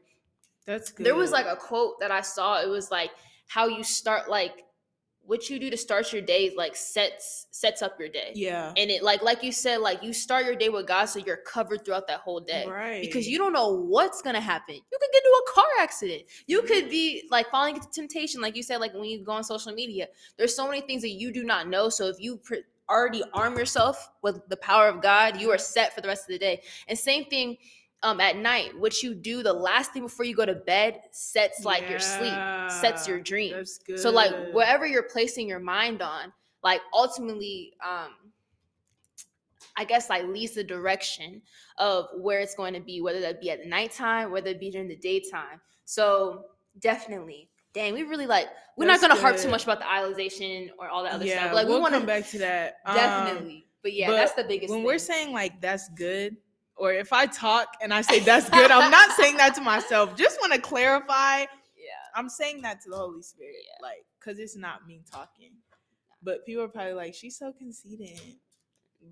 [0.65, 1.05] that's good.
[1.05, 2.61] there was like a quote that I saw.
[2.61, 3.11] It was like
[3.47, 4.63] how you start like
[5.25, 8.31] what you do to start your day like sets sets up your day.
[8.35, 8.73] yeah.
[8.75, 11.37] And it like like you said, like you start your day with God so you're
[11.37, 12.65] covered throughout that whole day.
[12.67, 13.01] Right.
[13.01, 14.75] Because you don't know what's gonna happen.
[14.75, 16.23] You could get into a car accident.
[16.47, 16.89] You could mm-hmm.
[16.89, 20.07] be like falling into temptation, like you said, like when you go on social media.
[20.37, 21.89] There's so many things that you do not know.
[21.89, 25.95] So if you pre- already arm yourself with the power of God, you are set
[25.95, 26.61] for the rest of the day.
[26.87, 27.57] And same thing
[28.03, 28.77] um at night.
[28.77, 32.33] What you do the last thing before you go to bed sets like your sleep,
[32.69, 33.53] sets your Yeah, dream.
[33.53, 33.99] That's good.
[33.99, 36.33] So like whatever you're placing your mind on,
[36.63, 38.11] like ultimately, um,
[39.77, 41.41] I guess like leads the direction
[41.77, 44.87] of where it's going to be, whether that be at nighttime, whether it be during
[44.87, 45.61] the daytime.
[45.85, 46.45] So
[46.79, 48.47] definitely, dang, we really like
[48.77, 51.43] we're That's not gonna harp too much about the idolization or all that other yeah,
[51.43, 51.53] stuff.
[51.53, 52.77] Like we'll we want come back to that.
[52.85, 54.71] Um, definitely, but yeah, but that's the biggest.
[54.71, 54.85] when thing.
[54.85, 56.35] we're saying like that's good
[56.81, 60.15] or if i talk and i say that's good i'm not saying that to myself
[60.15, 63.87] just want to clarify yeah, i'm saying that to the holy spirit Yeah.
[63.87, 65.51] like because it's not me talking
[66.23, 68.19] but people are probably like she's so conceited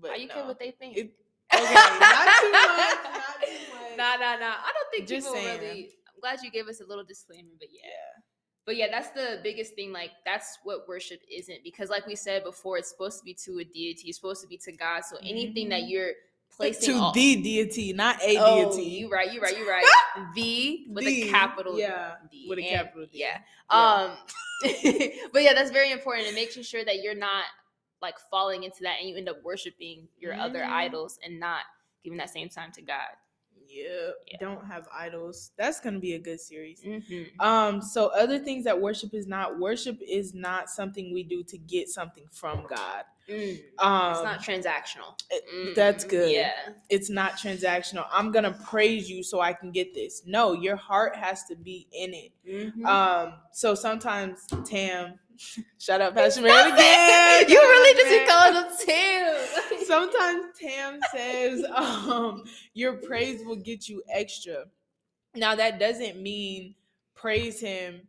[0.00, 0.96] but are you care what they think?
[0.96, 1.14] It-
[1.54, 4.54] okay not too much not too much Nah, nah, nah.
[4.68, 5.60] I don't think Just people saying.
[5.60, 5.90] really.
[6.14, 7.80] I'm glad you gave us a little disclaimer, but yeah.
[7.90, 8.22] yeah
[8.64, 9.92] But yeah, that's the biggest thing.
[9.92, 13.58] Like that's what worship isn't, because like we said before, it's supposed to be to
[13.58, 14.04] a deity.
[14.08, 15.04] It's supposed to be to God.
[15.04, 15.90] So anything that Mhm.
[15.90, 16.12] you're
[16.56, 19.84] placing to all- the deity not a Oh, deity you right, you right, you right.
[20.34, 22.46] the with The, a capital yeah, D.
[22.48, 23.18] with a and- capital D.
[23.18, 23.38] Yeah.
[23.70, 24.04] Yeah.
[24.04, 24.16] Um.
[25.32, 27.44] but yeah, that's very important and making sure that you're not
[28.02, 30.70] like falling into that and you end up worshiping your other Mhm.
[30.70, 31.62] idols and not
[32.02, 33.08] giving that same time to God.
[33.68, 34.14] Yep.
[34.26, 34.36] Yeah.
[34.40, 35.52] Don't have idols.
[35.56, 36.82] That's gonna be a good series.
[36.82, 37.40] Mm-hmm.
[37.40, 41.56] Um, so other things that worship is not worship is not something we do to
[41.58, 43.04] get something from God.
[43.30, 43.60] Mm.
[43.78, 45.14] Um, it's not transactional.
[45.30, 46.30] it- that's Mm, good.
[46.32, 46.52] Yeah.
[46.88, 48.06] it's not transactional.
[48.10, 50.22] I'm gonna praise you so I can get this.
[50.26, 52.32] No, your heart has to be in it.
[52.46, 52.84] Mhm.
[52.84, 55.18] Um, so sometimes Tam,
[55.78, 57.48] shout out Pastor Man again.
[57.48, 59.84] you really just be calling them Tim.
[59.86, 64.64] Sometimes Tam says um, your praise will get you extra.
[65.36, 66.74] Now that doesn't mean
[67.14, 68.08] praise him.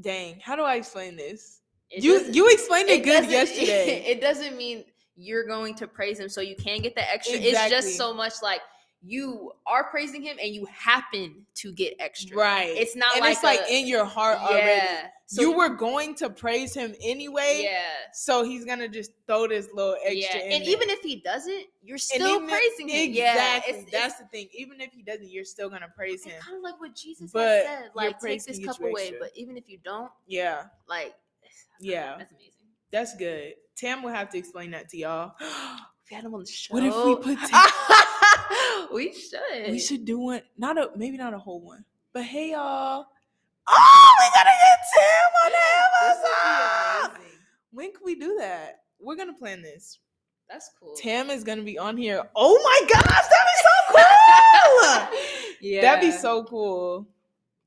[0.00, 1.60] Dang, how do I explain this?
[1.90, 4.04] It you you explained it, good yesterday.
[4.08, 4.84] It doesn't mean
[5.16, 7.38] you're going to praise him so you can get the extra.
[7.38, 8.60] It's just so much like
[9.02, 12.36] you are praising him and you happen to get extra.
[12.36, 12.68] right.
[12.70, 14.46] It's not and like it's like a- in your heart yeah.
[14.48, 15.08] already.
[15.28, 17.60] So you were going to praise him anyway.
[17.64, 17.80] yeah.
[18.12, 20.46] So he's gonna just throw this little extra Yeah.
[20.46, 20.70] in And there.
[20.72, 23.10] even if he doesn't, you're still if- praising him.
[23.10, 23.16] Exactly.
[23.16, 23.60] Yeah.
[23.82, 24.48] It's, That's it's, the thing.
[24.52, 26.40] Even if he doesn't, you're still gonna praise it's him.
[26.42, 27.90] kind of like what Jesus But said.
[27.94, 29.14] Like, take this cup away.
[29.18, 31.14] But even if you don't, Yeah, like,
[31.80, 32.52] yeah, that's amazing.
[32.92, 33.54] that's good.
[33.76, 35.32] Tam will have to explain that to y'all.
[36.08, 36.72] We had him on the show.
[36.72, 37.68] What if we put Tam?
[38.92, 39.72] we should.
[39.72, 40.40] we should do one.
[40.56, 43.06] Not a maybe not a whole one, but hey y'all.
[43.68, 45.58] Oh, we gotta get Tam on the
[46.06, 46.30] This would
[47.10, 47.18] episode.
[47.18, 47.38] be amazing.
[47.72, 48.82] When can we do that?
[49.00, 49.98] We're gonna plan this.
[50.48, 50.94] That's cool.
[50.94, 52.22] Tam is gonna be on here.
[52.36, 55.08] Oh my gosh, that'd be so cool.
[55.60, 55.80] yeah.
[55.80, 57.08] That'd be so cool.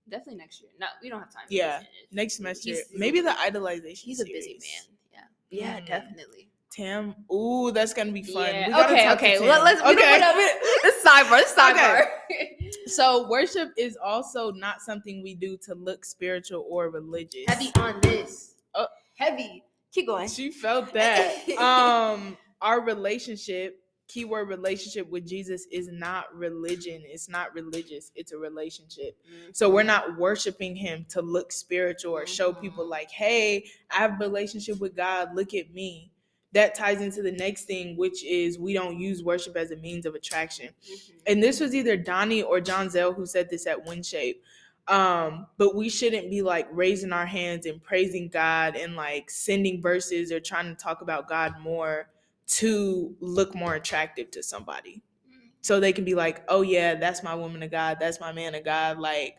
[0.10, 0.72] Definitely next year.
[0.80, 1.44] No, we don't have time.
[1.50, 1.82] Yeah,
[2.12, 4.00] Next semester, He's- maybe the idolization.
[4.04, 4.98] He's a busy man.
[5.14, 5.20] Yeah.
[5.50, 5.86] Yeah, Mhm.
[5.86, 6.50] definitely.
[6.72, 7.16] Tam.
[7.34, 8.54] Ooh, that's gonna be fun.
[8.54, 8.86] Yeah.
[8.86, 9.40] Okay, to okay.
[9.40, 10.20] Let, let's okay.
[10.20, 11.32] don't wanna- Let's sidebar.
[11.32, 12.06] Let's sidebar.
[12.86, 17.46] So worship is also not something we do to look spiritual or religious.
[17.48, 18.56] Heavy on this.
[18.76, 18.88] Oh.
[19.16, 19.64] Heavy.
[19.92, 20.30] Keep going.
[20.30, 21.50] She felt that.
[21.58, 23.80] um, our relationship,
[24.10, 27.04] keyword relationship with Jesus is not religion.
[27.06, 28.12] It's not religious.
[28.16, 29.16] It's a relationship.
[29.54, 32.90] So we're not worshiping him to look spiritual or show people Mhm.
[32.90, 35.36] like, hey, I have a relationship with God.
[35.36, 36.12] Look at me.
[36.54, 40.08] That ties into the next thing, which is we don't use worship as a means
[40.08, 40.74] of attraction.
[40.84, 41.12] Mhm.
[41.28, 44.42] And this was either Donnie or John Zell who said this at WindShape.
[44.88, 49.84] Um, but we shouldn't be like raising our hands and praising God and like sending
[49.84, 52.10] verses or trying to talk about God more
[52.50, 55.02] to look more attractive to somebody
[55.62, 58.56] so they can be like, oh yeah, that's my woman of God, that's my man
[58.56, 58.98] of God.
[58.98, 59.38] Like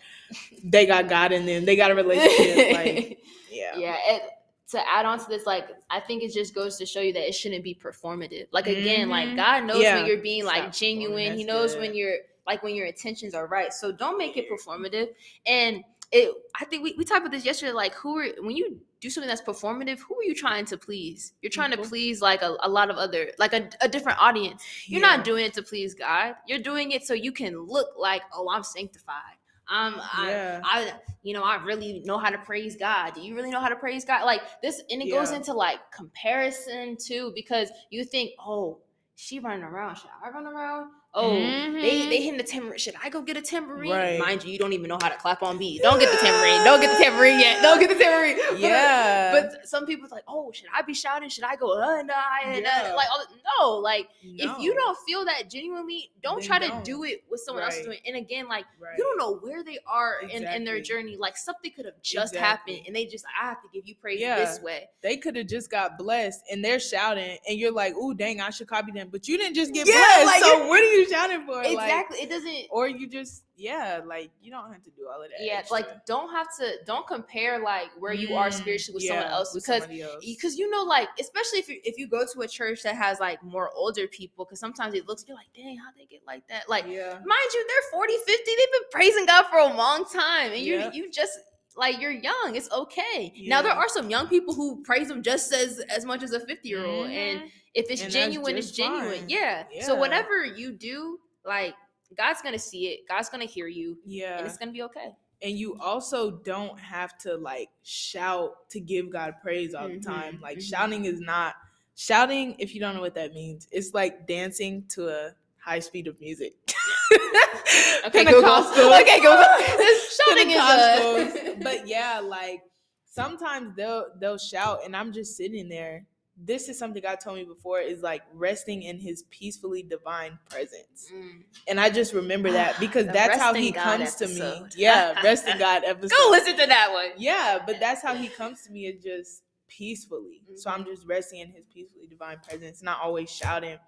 [0.62, 2.72] they got God in them, they got a relationship.
[2.72, 3.18] like
[3.50, 3.96] yeah, yeah.
[4.06, 4.22] It,
[4.68, 7.26] to add on to this, like I think it just goes to show you that
[7.26, 8.46] it shouldn't be performative.
[8.52, 9.36] Like again, like Mhm.
[9.36, 9.96] God knows Yeah.
[9.96, 11.36] when you're being Stop like genuine.
[11.36, 11.80] He knows good.
[11.80, 13.72] when you're like when your intentions are right.
[13.72, 15.08] So don't make it performative.
[15.46, 15.82] And
[16.12, 17.72] it I think we, we talked about this yesterday.
[17.72, 21.32] Like who are when you do something that's performative, who are you trying to please?
[21.40, 21.84] You're trying People.
[21.84, 24.62] to please like a, a lot of other like a, a different audience.
[24.86, 25.16] You're Yeah.
[25.16, 26.34] not doing it to please God.
[26.46, 29.38] You're doing it so you can look like, oh, I'm sanctified.
[29.68, 30.60] Um, I, Yeah.
[30.64, 30.92] I,
[31.22, 33.14] you know, I really know how to praise God.
[33.14, 34.24] Do you really know how to praise God?
[34.24, 38.78] Like this, and it goes into like comparison too, because you think, oh,
[39.16, 39.96] she running around.
[39.96, 40.90] Should I run around?
[41.12, 42.08] Oh, they Mhm.
[42.08, 42.78] they hitting the tambourine.
[42.78, 43.90] Should I go get a tambourine?
[43.90, 44.18] Right.
[44.20, 45.82] Mind you, you don't even know how to clap on beat.
[45.82, 46.62] Don't get the tambourine.
[46.64, 47.60] Don't get the tambourine yet.
[47.62, 48.36] Don't get the tambourine.
[48.60, 49.32] Yeah.
[49.32, 51.28] But some people's like, oh, should I be shouting?
[51.28, 51.72] Should I go?
[51.72, 52.92] Uh, nah, uh, Yeah.
[52.94, 56.68] Like, all the- no, like if you don't feel that genuinely, don't Then try to
[56.68, 56.84] don't.
[56.84, 57.98] do it with someone else doing.
[58.04, 58.08] it.
[58.08, 58.96] And again, like Right.
[58.96, 61.16] you don't know where they are in, in their journey.
[61.16, 62.74] Like something could have just Exactly.
[62.74, 64.36] happened, and they just I have to give you praise Yeah.
[64.36, 64.88] this way.
[65.02, 68.50] they could have just got blessed and they're shouting and you're like, oh, dang, I
[68.50, 70.26] should copy them." But you didn't just get Yeah, blessed.
[70.26, 71.56] like, so you're- what are you shouting for?
[71.56, 72.18] Like, exactly.
[72.18, 72.66] it doesn't.
[72.70, 75.44] or you just yeah, like you don't have to do all of that.
[75.44, 75.74] Yeah, extra.
[75.76, 79.52] like don't have to don't compare like where you are Mm, spiritually with someone else
[79.54, 79.86] with because
[80.24, 83.20] because you know like especially if you if you go to a church that has
[83.20, 86.46] like more older people because sometimes it looks you're like dang how they get like
[86.48, 87.12] that like yeah.
[87.12, 90.74] mind you they're 40 50 they've been praising god for a long time and you
[90.76, 90.90] Yeah.
[90.92, 91.38] you just
[91.76, 95.52] like you're young it's okay now there are some young people who praise them just
[95.52, 97.50] as as much as a 50 year old and Mhm.
[97.74, 99.24] If it's And genuine it's genuine fine.
[99.28, 99.64] yeah.
[99.82, 101.74] so whatever you do like
[102.16, 105.12] god's gonna see it god's gonna hear you yeah, and it's gonna be okay
[105.42, 110.06] and you also don't have to like shout to give God praise all Mhm, the
[110.06, 110.38] time.
[110.42, 110.68] Like mhm.
[110.68, 111.54] shouting is not
[111.96, 112.56] shouting.
[112.58, 116.20] If you don't know what that means, it's like dancing to a high speed of
[116.20, 116.52] music.
[118.04, 118.52] okay google
[119.00, 119.42] okay google
[120.28, 122.60] shouting is a but yeah, like
[123.06, 126.04] sometimes they'll they'll shout, and I'm just sitting there.
[126.42, 131.10] This is something God told me before is like resting in His peacefully divine presence,
[131.14, 131.42] Mm.
[131.68, 134.62] and I just remember that because that's how He God comes to me.
[134.74, 136.16] Yeah, resting God episode.
[136.16, 139.42] go listen to that one Yeah, but that's how He comes to me is just
[139.68, 140.40] peacefully.
[140.56, 140.86] So I'm Mhm.
[140.86, 143.78] just resting in His peacefully divine presence, not always shouting.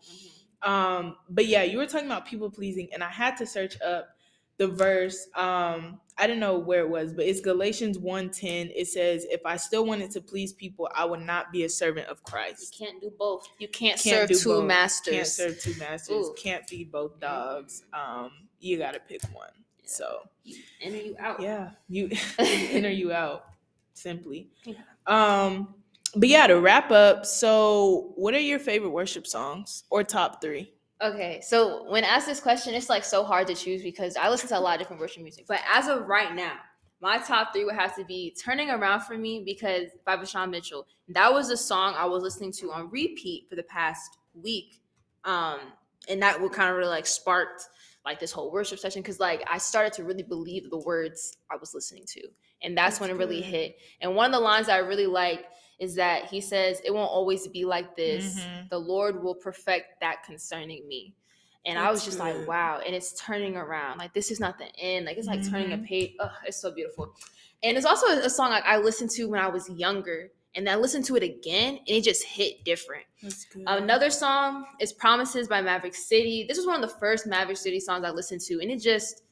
[0.62, 0.68] Mhm.
[0.68, 4.10] Um, but yeah, you were talking about people pleasing, and I had to search up
[4.58, 5.26] the verse.
[5.34, 8.70] Um, I don't know where it was, but it's Galatians 1:10.
[8.74, 12.08] It says, If I still wanted to please people, I would not be a servant
[12.08, 14.64] of Christ." you can't do both you can't, Can't serve two both.
[14.66, 16.34] masters Can't serve two masters, Ooh.
[16.40, 17.84] can't feed both dogs.
[17.92, 19.48] Um, you gotta pick one.
[19.78, 19.84] Yeah.
[19.86, 20.18] So
[20.80, 23.46] in or you out yeah, you in or you out,
[23.94, 24.50] simply.
[24.64, 24.74] Yeah.
[25.06, 25.74] Um,
[26.14, 30.72] but yeah, to wrap up, so what are your favorite worship songs or top three?
[31.02, 34.48] Okay, so when asked this question, it's like so hard to choose because I listen
[34.50, 35.46] to a lot of different worship music.
[35.48, 36.54] But as of right now,
[37.00, 40.86] my top three would have to be "Turning Around for Me" because by VaShawn Mitchell.
[41.08, 44.80] That was a song I was listening to on repeat for the past week,
[45.24, 45.58] um,
[46.08, 47.64] and that would kind of really like sparked
[48.04, 51.56] like this whole worship session because like I started to really believe the words I
[51.56, 52.20] was listening to,
[52.62, 53.46] and that's, That's when it really good.
[53.50, 53.76] hit.
[54.00, 55.46] And one of the lines I really like
[55.78, 58.36] is that he says, "It won't always be like this.
[58.36, 58.68] Mhm.
[58.70, 61.14] The Lord will perfect that concerning me."
[61.64, 63.98] And I was That's just like, "Wow!" And it's turning around.
[63.98, 65.06] Like this is not the end.
[65.06, 65.84] Like it's like turning a Mhm.
[65.84, 66.12] page.
[66.18, 67.14] Oh, it's so beautiful.
[67.62, 70.74] And it's also a song like I listened to when I was younger, and then
[70.74, 73.04] I listened to it again, and it just hit different.
[73.22, 73.62] That's good.
[73.68, 76.44] Another song is "Promises" by Maverick City.
[76.48, 79.22] This was one of the first Maverick City songs I listened to, and it just,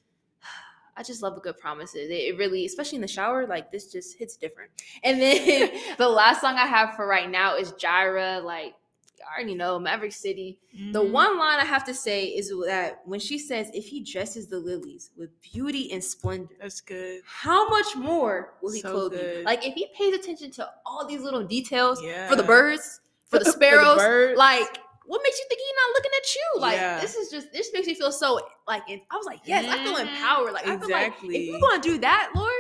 [1.01, 2.11] I just love a good promises.
[2.11, 4.71] It, really, especially in the shower, like this just hits different.
[5.03, 8.43] And then the last song I have for right now is Jireh.
[8.45, 8.75] Like
[9.19, 10.59] you already know, Maverick City.
[10.93, 11.11] The Mhm.
[11.13, 14.59] one line I have to say is that when she says, "If he dresses the
[14.59, 17.23] lilies with beauty and splendor." That's good.
[17.25, 19.43] How much more will he So clothe you?
[19.47, 22.29] Like if he pays attention to all these little details Yeah.
[22.29, 25.91] for the birds, for the For the sparrows, like what makes you think he's not
[25.97, 26.47] looking at you?
[26.61, 27.01] Like Yeah.
[27.01, 28.41] this is just this makes me feel so
[28.71, 30.03] like it, I was like, yes, I feel Mhm.
[30.03, 30.53] empowered.
[30.53, 32.53] Like I feel like if you're gonna do that, Lord,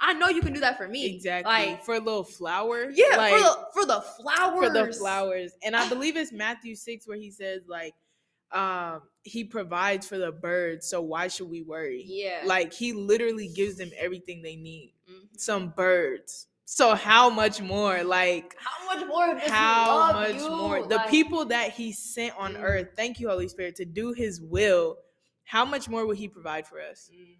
[0.00, 1.06] I know you can do that for me.
[1.06, 1.52] Exactly.
[1.52, 2.90] Like for a little flower.
[2.90, 4.66] yeah, like, for the for the flowers.
[4.66, 5.52] for the flowers.
[5.62, 7.94] And I believe it's Matthew 6 where he says, like,
[8.50, 12.02] um, he provides for the birds, so why should we worry?
[12.04, 12.42] Yeah.
[12.44, 14.94] Like he literally gives them everything they need.
[15.08, 15.38] Mhm.
[15.40, 16.48] Some birds.
[16.64, 18.02] So how much more?
[18.02, 20.50] Like how much more how much you?
[20.50, 20.82] more?
[20.86, 22.62] The Like, people that he sent on Mm.
[22.62, 24.98] earth, thank you, Holy Spirit, to do his will.
[25.52, 27.10] How much more will he provide for us?
[27.14, 27.34] Mm.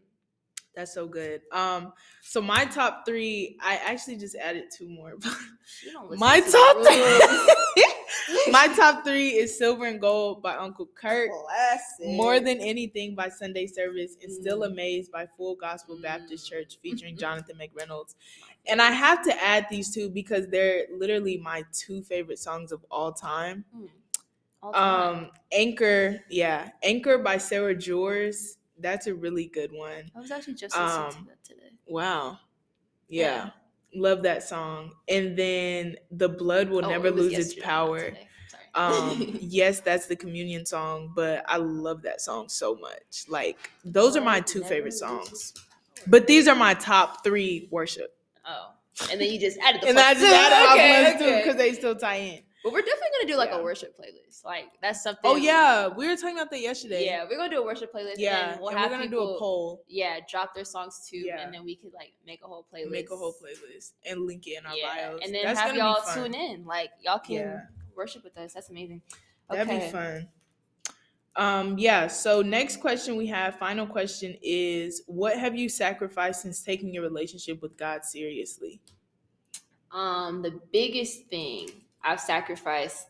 [0.77, 1.41] That's so good.
[1.51, 5.15] Um, so my top three, I actually just added two more.
[6.19, 7.51] My to top rules.
[8.51, 11.31] My top three is Silver and Gold by Uncle Kirk.
[11.47, 12.17] Classic.
[12.17, 14.73] More Than Anything by Sunday Service and Still Mm.
[14.73, 16.51] Amazed by Full Gospel Baptist Mm.
[16.51, 17.21] Church featuring Mhm.
[17.21, 18.15] Jonathan McReynolds.
[18.67, 22.85] And I have to add these two because they're literally my two favorite songs of
[22.91, 23.65] all time.
[23.75, 24.02] All time.
[24.63, 28.57] Um Anchor, yeah, Anchor by Sarah Jors.
[28.79, 30.11] That's a really good one.
[30.17, 31.71] I was actually just listening um, to that today.
[31.87, 32.39] Wow.
[33.09, 33.51] Yeah.
[33.95, 34.93] Love that song.
[35.09, 38.13] And then The Blood Will Oh, Never it Lose Its Power.
[38.75, 43.27] Um, yes, that's the communion song, but I love that song so much.
[43.29, 45.53] Like those are my two favorite songs.
[46.07, 48.17] But these are my top three worship.
[48.47, 48.71] oh,
[49.11, 51.43] and then you just added the And I just added Okay, okay.
[51.43, 52.41] because they still tie in.
[52.63, 53.59] But we're definitely gonna do like Yeah.
[53.59, 54.45] a worship playlist.
[54.45, 55.23] Like that's something.
[55.25, 57.05] Oh yeah, we were talking about that yesterday.
[57.05, 57.25] yeah.
[57.29, 58.15] We're gonna do a worship playlist.
[58.19, 61.07] Yeah, and we'll and have we're gonna people, do a poll, Yeah, drop their songs
[61.11, 61.41] too, Yeah.
[61.41, 62.91] and then we could like make a whole playlist.
[62.91, 65.21] make a whole playlist, and link it in our Yeah, bios.
[65.25, 66.65] and then That's have y'all tune in.
[66.65, 67.61] Like y'all can Yeah.
[67.97, 68.53] worship with us.
[68.55, 69.03] That's amazing.
[69.51, 69.65] Okay.
[69.65, 70.29] That'd be fun.
[71.35, 76.63] Um, yeah, so next question we have, final question is what have you sacrificed since
[76.63, 78.81] taking your relationship with God seriously?
[79.91, 81.69] Um, the biggest thing
[82.05, 83.09] I've sacrificed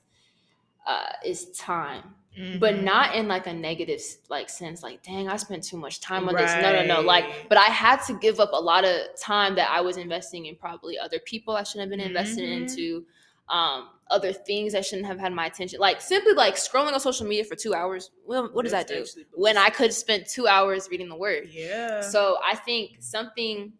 [0.86, 2.14] uh, is time.
[2.54, 2.82] but Mhm.
[2.84, 6.36] not in like a negative like sense like dang i spent too much time on
[6.36, 9.54] this no no no like but i had to give up a lot of time
[9.54, 12.56] that i was investing in probably other people i shouldn't have been investing Mhm.
[12.60, 13.06] into
[13.48, 17.26] um other things I shouldn't have had my attention like simply like scrolling on social
[17.26, 20.88] media for two hours well, what does that do when i could spend two hours
[20.90, 22.00] reading the word Yeah.
[22.00, 23.72] so I think something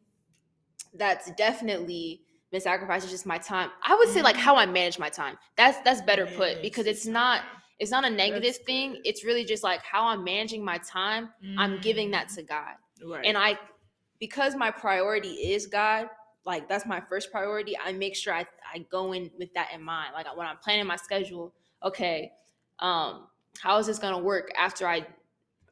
[0.94, 2.22] that's definitely
[2.52, 3.70] been sacrificed is just my time.
[3.82, 5.38] I would say like how I manage my time.
[5.56, 7.40] That's that's better put because it's not
[7.78, 8.92] it's not a negative That's thing.
[8.92, 9.00] good.
[9.04, 11.30] It's really just like how I'm managing my time.
[11.58, 12.74] I'm giving that Mm, to God.
[13.04, 13.24] right.
[13.24, 13.58] And I
[14.20, 16.06] because my priority is God,
[16.44, 19.82] like that's my first priority, I make sure I, I go in with that in
[19.82, 20.10] mind.
[20.14, 22.30] Like when I'm planning my schedule, okay,
[22.78, 23.26] um,
[23.60, 25.06] how is this gonna work after I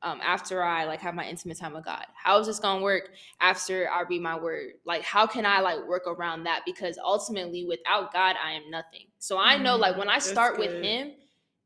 [0.02, 2.06] um after I like have my intimate time with God?
[2.14, 4.72] How is this gonna work after I read my word?
[4.84, 6.62] Like how can I like work around that?
[6.66, 9.06] Because ultimately without God I am nothing.
[9.18, 11.12] So I know like when I start with him,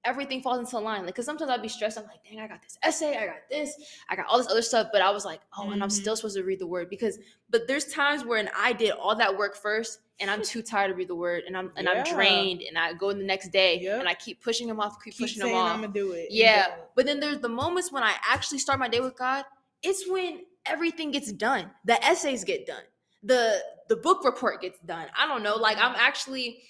[0.05, 1.05] everything falls into line.
[1.07, 1.99] Like, cause sometimes I'd be stressed.
[1.99, 3.75] I'm like, dang, I got this essay, I got this,
[4.09, 4.89] I got all this other stuff.
[4.93, 5.93] But I was like, oh, and I'm Mhm.
[5.93, 7.19] still supposed to read the word because.
[7.51, 10.95] But there's times when I did all that work first, and I'm too tired to
[10.95, 13.79] read the word, and I'm and I'm drained, and I go in the next day,
[13.81, 14.01] Yep.
[14.01, 15.75] and I keep pushing them off, keep, keep pushing them off.
[15.75, 16.27] I'm gonna do it.
[16.29, 19.45] and Yeah, but then there's the moments when I actually start my day with God.
[19.83, 21.71] It's when everything gets done.
[21.85, 22.83] The essays get done.
[23.23, 25.07] The the book report gets done.
[25.17, 25.57] I don't know.
[25.57, 26.63] Like I'm actually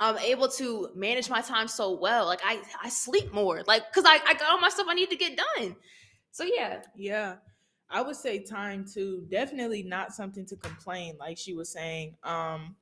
[0.00, 2.26] I'm able to manage my time so well.
[2.26, 3.62] Like I I sleep more.
[3.66, 5.76] Like cuz I I got all my stuff I need to get done.
[6.32, 6.82] So yeah.
[6.96, 7.36] Yeah.
[7.90, 9.26] I would say time too.
[9.30, 12.16] Definitely not something to complain, like she was saying.
[12.22, 12.76] Um,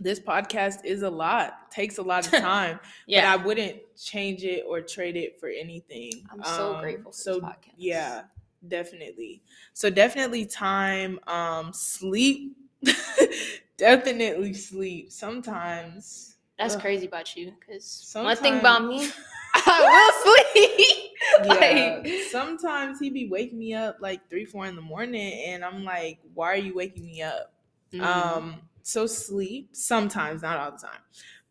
[0.00, 2.80] this podcast is a lot, takes a lot of time.
[3.06, 3.36] Yeah.
[3.36, 6.12] But I wouldn't change it or trade it for anything.
[6.32, 7.74] I'm so Um, grateful for so this podcast.
[7.76, 8.22] yeah,
[8.66, 9.42] definitely.
[9.74, 11.20] So definitely time.
[11.26, 12.56] Um, sleep.
[13.76, 15.12] definitely sleep.
[15.12, 16.36] Sometimes.
[16.58, 16.80] That's Ugh.
[16.80, 19.08] crazy about you cuz one thing about me,
[19.54, 20.96] I will sleep.
[21.44, 22.00] Yeah.
[22.02, 25.84] Like- Sometimes he be waking me up like three, four in the morning, and I'm
[25.84, 27.52] like, "Why are you waking me up?"
[27.92, 28.00] Mhm.
[28.02, 31.00] Um, so sleep sometimes, not all the time,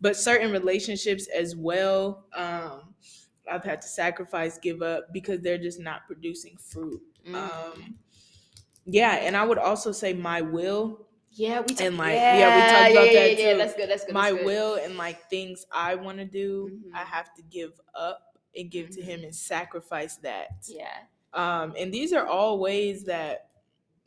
[0.01, 2.25] but certain relationships as well.
[2.33, 2.95] Um,
[3.49, 7.01] I've had to sacrifice, give up because they're just not producing fruit.
[7.25, 7.35] Mhm.
[7.35, 7.99] Um,
[8.85, 11.06] yeah, and I would also say my will,
[11.37, 13.57] Yeah, we talk- And, like, yeah, we talked about yeah, that yeah, too.
[13.59, 13.89] That's good.
[13.89, 14.13] That's good.
[14.13, 14.45] my that's good.
[14.45, 17.05] will, and like things I want to do, I Mhm.
[17.05, 19.25] have to give up and give to Him Mhm.
[19.25, 20.47] and sacrifice that.
[20.67, 20.87] Yeah,
[21.33, 23.49] Um, and these are all ways that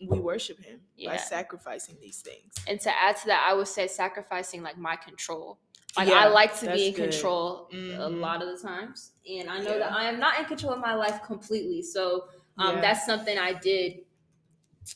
[0.01, 2.53] we worship Him by sacrificing these things.
[2.67, 5.59] and to add to that, I would say sacrificing like my control.
[5.97, 7.11] Like Yeah, I like to be in good.
[7.13, 8.21] control a Mhm.
[8.21, 10.95] lot of the times, and I know that I am not in control of my
[10.95, 11.83] life completely.
[11.83, 12.29] So
[12.59, 12.81] um, Yeah.
[12.83, 14.05] that's something I did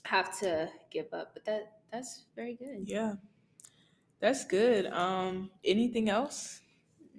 [0.05, 1.33] have to give up.
[1.35, 2.85] But that that's very good.
[2.89, 3.15] Yeah,
[4.21, 4.87] that's good.
[4.87, 6.61] Um, anything else?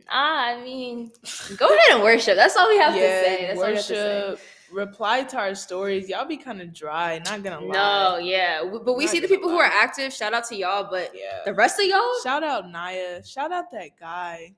[0.09, 1.11] Ah, I mean,
[1.57, 2.35] go ahead and worship.
[2.35, 3.47] That's all we have to say.
[3.47, 4.25] That's all we have to say.
[4.29, 4.39] worship.
[4.71, 6.09] Reply to our stories.
[6.09, 7.19] Y'all be kind of dry.
[7.25, 7.73] Not gonna lie.
[7.73, 10.11] No, yeah, but we Not see the people who are active.
[10.11, 11.41] Shout out to y'all, but Yeah.
[11.45, 13.23] the rest of y'all, Shout out Naya.
[13.25, 14.55] Shout out that guy.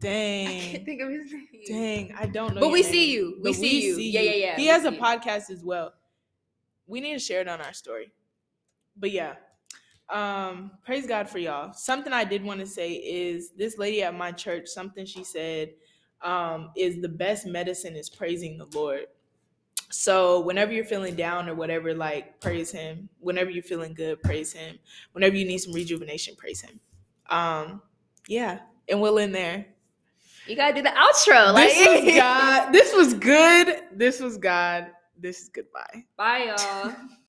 [0.00, 0.46] Dang.
[0.46, 1.46] I can't think of his name.
[1.66, 2.14] Dang.
[2.18, 2.60] I don't know.
[2.60, 3.36] But we see you.
[3.42, 3.96] We but see you.
[3.96, 4.56] Yeah, yeah, yeah.
[4.56, 5.00] He We has a see you.
[5.02, 5.92] podcast as well.
[6.86, 8.12] We need to share it on our story.
[8.96, 9.34] But yeah.
[10.08, 11.72] Um, praise God for y'all.
[11.72, 15.70] Something I did want to say is this lady at my church, something she said
[16.22, 19.06] um, is the best medicine is praising the Lord.
[19.90, 23.08] So whenever you're feeling down or whatever, like praise him.
[23.20, 24.78] Whenever you're feeling good, praise him.
[25.12, 26.80] Whenever you need some rejuvenation, praise him.
[27.28, 27.82] Um,
[28.28, 29.66] yeah, and we'll end there.
[30.46, 31.52] You gotta do the outro.
[31.52, 32.72] Like, This was God.
[32.72, 33.80] This was good.
[33.92, 34.88] This was God.
[35.18, 36.04] This is goodbye.
[36.16, 36.94] bye, y'all.